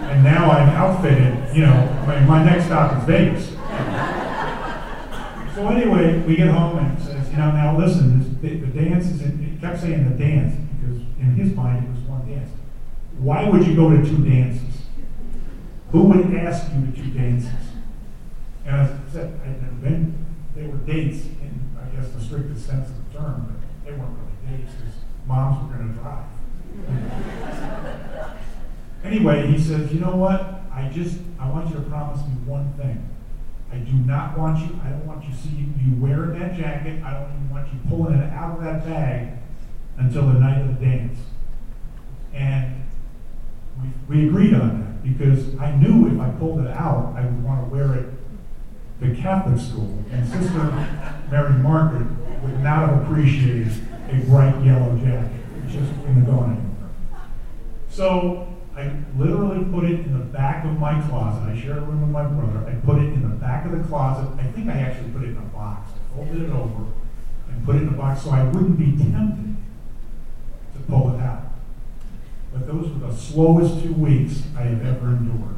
and 0.09 0.25
now 0.25 0.51
I'm 0.51 0.69
outfitted, 0.71 1.55
you 1.55 1.67
know, 1.67 2.05
my, 2.07 2.21
my 2.21 2.45
next 2.45 2.67
stop 2.67 2.97
is 2.97 3.05
Vegas. 3.05 3.49
So 5.55 5.67
anyway, 5.67 6.21
we 6.21 6.37
get 6.37 6.49
home 6.49 6.79
and 6.79 6.97
it 6.97 7.03
says, 7.05 7.29
you 7.31 7.39
know, 7.39 7.51
now 7.51 7.77
listen, 7.77 8.21
this, 8.21 8.29
the, 8.41 8.59
the 8.61 8.81
dance 8.81 9.07
is, 9.07 9.21
he 9.21 9.59
kept 9.61 9.81
saying 9.81 10.09
the 10.09 10.17
dance 10.17 10.55
because 10.81 11.03
in 11.19 11.35
his 11.35 11.53
mind 11.55 11.85
it 11.85 11.91
was 11.91 12.09
one 12.09 12.27
dance. 12.29 12.51
Why 13.19 13.49
would 13.49 13.67
you 13.67 13.75
go 13.75 13.91
to 13.91 14.01
two 14.03 14.25
dances? 14.25 14.63
Who 15.91 16.03
would 16.05 16.33
ask 16.37 16.73
you 16.73 16.87
to 16.87 16.93
two 16.93 17.11
dances? 17.11 17.51
And 18.65 18.77
I 18.77 18.89
said, 19.13 19.41
I'd 19.45 19.61
never 19.61 19.75
been, 19.75 20.27
they 20.55 20.67
were 20.69 20.79
dates 20.79 21.25
in, 21.25 21.77
I 21.77 21.95
guess, 21.97 22.11
the 22.11 22.21
strictest 22.21 22.67
sense 22.67 22.91
term, 23.19 23.47
but 23.51 23.85
they 23.85 23.93
weren't 23.97 24.17
really 24.19 24.59
dates 24.59 24.73
because 24.75 24.95
moms 25.27 25.63
were 25.63 25.77
going 25.77 25.95
to 25.95 26.01
drive. 26.01 26.25
anyway, 29.05 29.47
he 29.51 29.59
says, 29.59 29.93
you 29.93 30.01
know 30.01 30.17
what? 30.17 30.63
I 30.73 30.89
just, 30.89 31.19
I 31.39 31.51
want 31.51 31.69
you 31.69 31.75
to 31.75 31.83
promise 31.83 32.21
me 32.21 32.35
one 32.47 32.73
thing. 32.75 33.09
I 33.71 33.77
do 33.79 33.93
not 33.93 34.39
want 34.39 34.59
you, 34.61 34.81
I 34.83 34.91
don't 34.91 35.07
want 35.07 35.25
you 35.25 35.31
to 35.31 35.37
see 35.37 35.51
you 35.51 35.95
wearing 35.99 36.39
that 36.39 36.57
jacket. 36.57 37.03
I 37.03 37.13
don't 37.13 37.31
even 37.35 37.51
want 37.51 37.73
you 37.73 37.81
pulling 37.89 38.15
it 38.15 38.33
out 38.33 38.59
of 38.59 38.65
that 38.65 38.87
bag 38.87 39.39
until 39.99 40.27
the 40.27 40.35
night 40.35 40.61
of 40.61 40.79
the 40.79 40.87
dance. 40.87 41.19
And 42.33 42.85
we, 43.83 44.17
we 44.23 44.29
agreed 44.29 44.55
on 44.55 44.81
that 44.81 45.03
because 45.03 45.59
I 45.59 45.75
knew 45.77 46.15
if 46.15 46.21
I 46.21 46.31
pulled 46.39 46.61
it 46.61 46.69
out, 46.69 47.15
I 47.17 47.25
would 47.25 47.45
want 47.45 47.69
to 47.69 47.75
wear 47.75 47.95
it 47.95 48.07
to 49.01 49.21
Catholic 49.21 49.61
school. 49.61 50.03
And 50.11 50.27
Sister 50.27 50.65
Mary 51.31 51.53
Margaret 51.55 52.07
would 52.43 52.59
not 52.61 52.89
have 52.89 53.03
appreciated 53.03 53.73
a 54.11 54.17
bright 54.27 54.65
yellow 54.65 54.97
jacket. 54.97 55.33
Just 55.69 55.93
wouldn't 55.99 56.19
have 56.19 56.27
gone 56.27 56.51
anywhere. 56.57 57.27
So 57.91 58.49
I 58.77 58.93
literally 59.17 59.65
put 59.65 59.85
it 59.85 60.07
in 60.07 60.17
the 60.17 60.25
back 60.25 60.65
of 60.65 60.79
my 60.79 61.01
closet. 61.09 61.43
I 61.43 61.61
share 61.61 61.79
a 61.79 61.81
room 61.81 62.01
with 62.01 62.11
my 62.11 62.25
brother. 62.25 62.67
I 62.69 62.75
put 62.87 62.99
it 62.99 63.13
in 63.13 63.23
the 63.23 63.37
back 63.37 63.67
of 63.67 63.73
the 63.73 63.85
closet. 63.89 64.29
I 64.39 64.47
think 64.53 64.69
I 64.69 64.79
actually 64.81 65.11
put 65.11 65.25
it 65.25 65.31
in 65.31 65.37
a 65.37 65.41
box. 65.41 65.91
I 65.93 66.17
folded 66.17 66.43
it 66.43 66.51
over 66.51 66.85
and 67.49 67.65
put 67.65 67.77
it 67.77 67.83
in 67.83 67.89
a 67.89 67.93
box 67.93 68.23
so 68.23 68.31
I 68.31 68.45
wouldn't 68.45 68.79
be 68.79 68.97
tempted 68.97 69.57
to 70.75 70.79
pull 70.89 71.15
it 71.15 71.21
out. 71.21 71.43
But 72.53 72.67
those 72.67 72.89
were 72.89 73.09
the 73.09 73.15
slowest 73.15 73.83
two 73.83 73.93
weeks 73.93 74.43
I 74.57 74.63
have 74.63 74.85
ever 74.85 75.09
endured. 75.09 75.57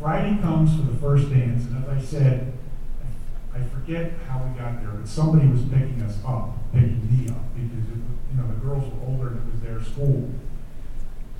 Friday 0.00 0.40
comes 0.40 0.74
for 0.74 0.82
the 0.82 0.96
first 0.98 1.30
dance, 1.30 1.64
and 1.66 1.84
as 1.84 1.90
I 1.90 2.00
said, 2.00 2.52
I 3.56 3.64
forget 3.72 4.12
how 4.28 4.44
we 4.44 4.58
got 4.58 4.80
there, 4.82 4.90
but 4.90 5.08
somebody 5.08 5.48
was 5.48 5.62
picking 5.62 6.02
us 6.02 6.18
up, 6.26 6.50
picking 6.72 7.00
me 7.08 7.28
up, 7.28 7.42
because, 7.54 7.88
it 7.88 8.02
you 8.30 8.36
know, 8.36 8.46
the 8.48 8.60
girls 8.60 8.84
were 8.92 9.06
older 9.06 9.28
and 9.28 9.38
it 9.38 9.52
was 9.52 9.60
their 9.62 9.82
school. 9.82 10.30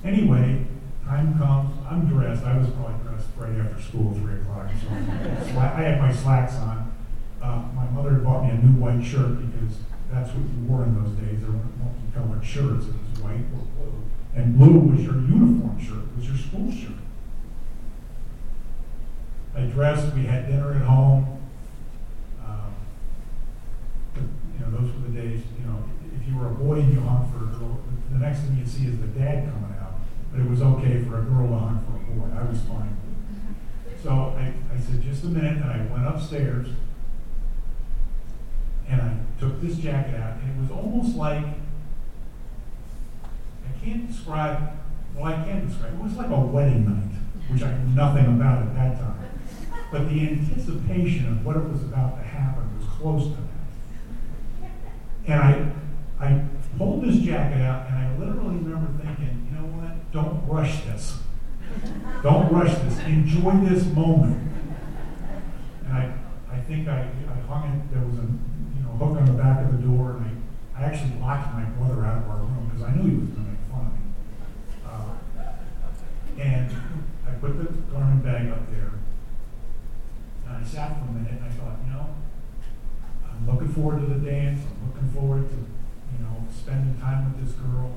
Anyway, 0.03 0.65
time 1.05 1.37
comes, 1.37 1.75
I'm 1.89 2.07
dressed, 2.07 2.43
I 2.43 2.57
was 2.57 2.69
probably 2.71 2.95
dressed 3.07 3.27
right 3.37 3.57
after 3.59 3.81
school, 3.81 4.13
three 4.15 4.41
o'clock, 4.41 4.69
so 4.81 5.59
I 5.59 5.81
had 5.81 5.99
my 6.01 6.11
slacks 6.11 6.55
on. 6.55 6.93
Uh, 7.41 7.63
my 7.75 7.85
mother 7.91 8.13
had 8.13 8.23
bought 8.23 8.43
me 8.43 8.49
a 8.49 8.55
new 8.55 8.81
white 8.81 9.03
shirt 9.03 9.37
because 9.37 9.77
that's 10.11 10.29
what 10.29 10.41
you 10.41 10.65
wore 10.67 10.83
in 10.83 10.95
those 10.95 11.13
days, 11.17 11.39
there 11.41 11.51
weren't 11.51 11.77
multicolored 11.77 12.43
shirts, 12.43 12.87
it 12.87 12.93
was 12.93 13.19
white 13.21 13.45
or 13.53 13.63
blue. 13.77 13.93
And 14.35 14.57
blue 14.57 14.79
was 14.79 15.03
your 15.03 15.15
uniform 15.15 15.77
shirt, 15.79 16.15
was 16.15 16.27
your 16.27 16.37
school 16.37 16.71
shirt. 16.71 16.97
I 19.55 19.61
dressed, 19.61 20.13
we 20.13 20.23
had 20.25 20.47
dinner 20.47 20.73
at 20.73 20.81
home. 20.81 21.39
Um, 22.45 22.75
but, 24.13 24.23
You 24.53 24.56
know, 24.67 24.77
those 24.79 24.93
were 24.93 25.07
the 25.09 25.15
days, 25.21 25.41
you 25.59 25.65
know, 25.65 25.83
if 26.15 26.27
you 26.27 26.37
were 26.37 26.47
a 26.47 26.55
boy 26.55 26.79
and 26.79 26.93
you 26.93 26.99
hung 26.99 27.31
for 27.31 27.43
a 27.43 27.57
girl, 27.57 27.79
the 28.11 28.19
next 28.19 28.41
thing 28.41 28.57
you'd 28.57 28.67
see 28.67 28.87
is 28.87 28.99
the 28.99 29.07
dad 29.07 29.49
coming 29.51 29.75
out. 29.79 29.95
But 30.31 30.41
it 30.41 30.49
was 30.49 30.61
okay 30.61 31.03
for 31.03 31.19
a 31.19 31.23
girl 31.23 31.47
to 31.47 31.55
hunt 31.55 31.85
for 31.85 31.95
a 31.97 31.99
boy, 32.15 32.27
I 32.37 32.43
was 32.43 32.59
fine. 32.61 32.97
So 34.03 34.35
I, 34.37 34.53
I 34.73 34.79
said, 34.79 35.01
just 35.01 35.23
a 35.23 35.27
minute, 35.27 35.57
and 35.57 35.65
I 35.65 35.85
went 35.91 36.05
upstairs. 36.05 36.67
And 38.89 39.01
I 39.01 39.17
took 39.39 39.61
this 39.61 39.77
jacket 39.77 40.15
out, 40.15 40.39
and 40.41 40.55
it 40.55 40.61
was 40.61 40.71
almost 40.71 41.17
like, 41.17 41.43
I 43.65 43.83
can't 43.83 44.07
describe, 44.07 44.71
well, 45.15 45.25
I 45.25 45.43
can 45.43 45.67
describe, 45.67 45.93
it 45.93 46.01
was 46.01 46.13
like 46.13 46.29
a 46.29 46.39
wedding 46.39 46.85
night, 46.85 47.19
which 47.49 47.63
I 47.63 47.77
knew 47.77 47.95
nothing 47.95 48.25
about 48.25 48.63
at 48.63 48.75
that 48.75 48.99
time. 48.99 49.29
But 49.91 50.09
the 50.09 50.29
anticipation 50.29 51.27
of 51.27 51.45
what 51.45 51.57
it 51.57 51.63
was 51.63 51.81
about 51.83 52.17
to 52.17 52.23
happen 52.23 52.77
was 52.77 52.87
close 52.87 53.27
to. 53.27 53.46
And 55.27 55.41
I, 55.41 56.25
I 56.25 56.45
pulled 56.77 57.03
this 57.03 57.17
jacket 57.17 57.61
out, 57.61 57.87
and 57.89 57.97
I 57.97 58.17
literally 58.17 58.57
remember 58.57 58.91
thinking, 59.03 59.47
you 59.51 59.57
know 59.59 59.67
what? 59.77 60.11
Don't 60.11 60.47
rush 60.47 60.83
this. 60.85 61.19
Don't 62.23 62.51
rush 62.51 62.73
this. 62.79 62.99
Enjoy 63.05 63.51
this 63.67 63.85
moment. 63.87 64.51
And 65.85 65.93
I, 65.93 66.13
I 66.51 66.59
think 66.61 66.87
I, 66.87 66.99
I 67.29 67.39
hung 67.47 67.69
it, 67.75 67.93
there 67.93 68.03
was 68.05 68.17
a, 68.19 68.21
you 68.21 68.83
know, 68.83 68.91
hook 68.97 69.17
on 69.19 69.25
the 69.25 69.33
back 69.33 69.65
of 69.65 69.71
the 69.73 69.85
door, 69.85 70.11
and 70.17 70.39
I, 70.75 70.81
I 70.81 70.85
actually 70.85 71.19
locked 71.19 71.53
my 71.53 71.63
brother 71.63 72.05
out 72.05 72.23
of 72.23 72.29
our 72.29 72.37
room, 72.37 72.69
because 72.71 72.87
I 72.87 72.95
knew 72.95 73.09
he 73.09 73.15
was 73.17 73.29
gonna 73.29 73.49
make 73.49 73.59
fun 73.69 73.85
of 73.85 73.93
me. 73.93 74.03
Uh, 74.87 75.13
And 76.39 76.71
I 77.27 77.31
put 77.41 77.57
the 77.57 77.65
garment 77.91 78.23
bag 78.23 78.49
up 78.49 78.71
there, 78.71 78.93
and 80.47 80.57
I 80.57 80.63
sat 80.63 80.99
for 80.99 81.05
a 81.09 81.11
minute, 81.11 81.33
and 81.41 81.43
I 81.45 81.49
thought, 81.49 81.79
you 81.85 81.91
know, 81.91 82.15
Looking 83.47 83.73
forward 83.73 84.01
to 84.01 84.13
the 84.13 84.29
dance, 84.29 84.59
I'm 84.65 84.91
looking 84.91 85.09
forward 85.09 85.49
to, 85.49 85.55
you 85.55 86.19
know, 86.19 86.43
spending 86.53 86.99
time 86.99 87.31
with 87.31 87.45
this 87.45 87.55
girl. 87.55 87.95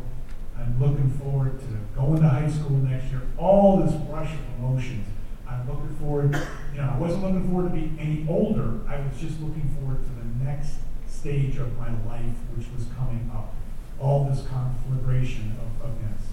I'm 0.56 0.80
looking 0.80 1.10
forward 1.10 1.58
to 1.58 1.66
going 1.96 2.22
to 2.22 2.28
high 2.28 2.48
school 2.48 2.76
next 2.76 3.10
year, 3.10 3.22
all 3.36 3.78
this 3.78 3.94
rush 4.08 4.32
of 4.32 4.40
emotions. 4.58 5.06
I'm 5.48 5.68
looking 5.68 5.96
forward, 5.96 6.34
you 6.72 6.80
know, 6.80 6.90
I 6.94 6.98
wasn't 6.98 7.24
looking 7.24 7.48
forward 7.50 7.72
to 7.72 7.74
be 7.74 7.92
any 7.98 8.26
older, 8.28 8.80
I 8.86 9.00
was 9.00 9.18
just 9.20 9.40
looking 9.40 9.68
forward 9.76 9.98
to 10.04 10.10
the 10.10 10.44
next 10.44 10.76
stage 11.08 11.56
of 11.56 11.76
my 11.76 11.90
life, 12.06 12.36
which 12.56 12.66
was 12.76 12.86
coming 12.96 13.30
up. 13.34 13.54
All 13.98 14.24
this 14.24 14.46
conflagration 14.46 15.56
of 15.60 15.90
events. 15.90 16.28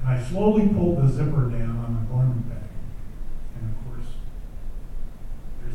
And 0.00 0.08
I 0.08 0.22
slowly 0.22 0.68
pulled 0.68 1.02
the 1.02 1.08
zipper 1.08 1.50
down 1.50 1.82
on 1.82 1.94
the 1.94 2.14
garment 2.14 2.48
bag. 2.48 2.70
And 3.58 3.74
of 3.74 3.76
course, 3.86 4.14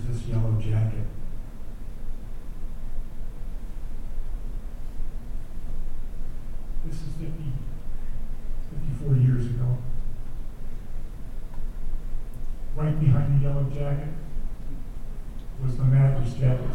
there's 0.05 0.19
this 0.19 0.27
yellow 0.27 0.53
jacket. 0.59 1.05
This 6.85 6.95
is 6.95 7.13
50, 7.19 7.31
54 8.99 9.15
years 9.17 9.45
ago. 9.45 9.77
Right 12.75 12.99
behind 12.99 13.39
the 13.39 13.47
yellow 13.47 13.63
jacket 13.63 14.13
was 15.61 15.77
the 15.77 15.83
Madras 15.83 16.33
jacket. 16.33 16.69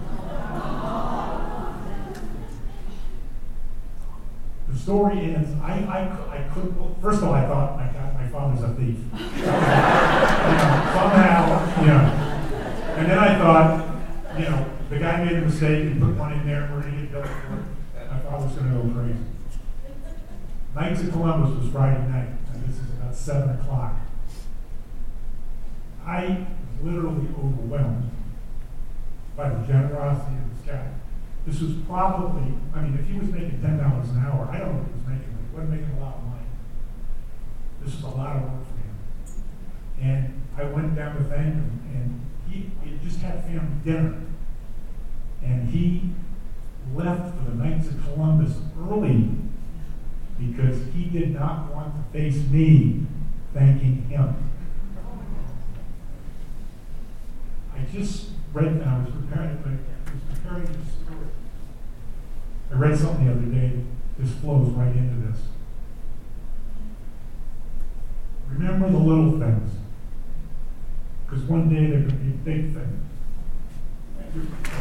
The 4.69 4.79
story 4.79 5.35
ends, 5.35 5.61
I, 5.62 5.73
I, 5.73 6.39
I 6.39 6.55
could, 6.55 6.79
well, 6.79 6.97
first 7.03 7.19
of 7.19 7.29
all, 7.29 7.35
I 7.35 7.47
thought, 7.47 7.77
my 7.77 7.87
God, 7.87 8.15
my 8.15 8.29
father's 8.29 8.62
a 8.62 8.75
thief. 8.75 8.99
You 9.37 9.43
know, 9.43 10.83
Somehow, 10.95 11.81
you 11.81 11.87
know. 11.89 12.26
And 12.97 13.11
then 13.11 13.19
I 13.19 13.39
thought, 13.39 14.39
you 14.39 14.45
know, 14.47 14.71
the 14.89 14.99
guy 14.99 15.23
made 15.23 15.37
a 15.37 15.43
mistake 15.43 15.85
and 15.85 16.01
put 16.01 16.17
one 16.17 16.33
in 16.33 16.47
there, 16.47 16.67
we're 16.73 16.81
gonna 16.81 16.97
get 16.97 17.13
billed 17.13 17.27
for 17.27 17.55
it. 17.55 17.65
I 17.95 18.07
thought 18.07 18.25
My 18.25 18.31
father's 18.31 18.57
gonna 18.57 18.83
go 18.83 18.89
crazy. 18.95 19.19
Knights 20.75 21.03
of 21.03 21.13
Columbus 21.13 21.63
was 21.63 21.73
Friday 21.73 22.09
night, 22.09 22.31
and 22.55 22.65
this 22.65 22.77
is 22.77 22.89
about 22.95 23.15
seven 23.15 23.51
o'clock. 23.51 23.97
I 26.07 26.47
was 26.73 26.85
literally 26.85 27.29
overwhelmed 27.37 28.11
by 29.37 29.51
the 29.51 29.67
generosity 29.67 30.37
of 30.37 30.57
this 30.57 30.75
guy. 30.75 30.89
This 31.47 31.61
was 31.61 31.73
probably, 31.87 32.55
I 32.75 32.81
mean, 32.81 32.99
if 32.99 33.07
he 33.07 33.19
was 33.19 33.29
making 33.29 33.61
ten 33.61 33.77
dollars 33.77 34.09
an 34.09 34.25
hour, 34.25 34.49
I 34.51 34.59
don't 34.59 34.73
know 34.73 34.79
what 34.81 34.89
he 34.89 34.95
was 34.95 35.07
making, 35.07 35.37
but 35.37 35.45
he 35.45 35.55
wasn't 35.55 35.71
making 35.81 35.97
a 35.99 36.01
lot 36.01 36.17
of 36.17 36.23
money. 36.25 36.49
This 37.85 37.95
was 37.97 38.05
a 38.05 38.17
lot 38.17 38.37
of 38.37 38.43
work 38.43 38.65
for 38.65 38.81
him. 38.81 38.97
And 40.01 40.43
I 40.57 40.65
went 40.65 40.97
down 40.97 41.17
to 41.17 41.25
thank 41.25 41.53
him, 41.55 41.81
and 41.93 42.21
he, 42.57 42.88
he 42.90 42.99
just 43.05 43.21
had 43.21 43.45
family 43.45 43.77
dinner. 43.85 44.21
And 45.42 45.69
he 45.71 46.11
left 46.95 47.37
for 47.37 47.51
the 47.51 47.57
Knights 47.57 47.88
of 47.88 48.03
Columbus 48.05 48.57
early 48.81 49.31
because 50.38 50.77
he 50.95 51.05
did 51.05 51.35
not 51.35 51.75
want 51.75 51.95
to 51.95 52.12
face 52.12 52.47
me 52.49 53.07
thanking 53.55 54.07
him. 54.09 54.35
I 57.75 57.85
just 57.92 58.31
read, 58.53 58.83
I 58.83 58.99
was 58.99 59.12
preparing, 59.14 59.51
I 59.51 60.12
was 60.12 60.38
preparing 60.38 60.64
this 60.64 60.92
story. 61.05 61.27
I 62.73 62.75
read 62.75 62.99
something 62.99 63.27
the 63.27 63.33
other 63.33 63.47
day 63.47 63.85
just 64.21 64.38
flows 64.38 64.71
right 64.71 64.95
into 64.95 65.27
this. 65.27 65.38
Remember 68.49 68.90
the 68.90 68.99
little 68.99 69.38
things, 69.38 69.71
because 71.27 71.43
one 71.45 71.69
day 71.69 71.91
they're 71.91 72.01
going 72.01 72.09
to 72.09 72.15
be 72.17 72.31
big 72.45 72.73
things. 72.73 73.03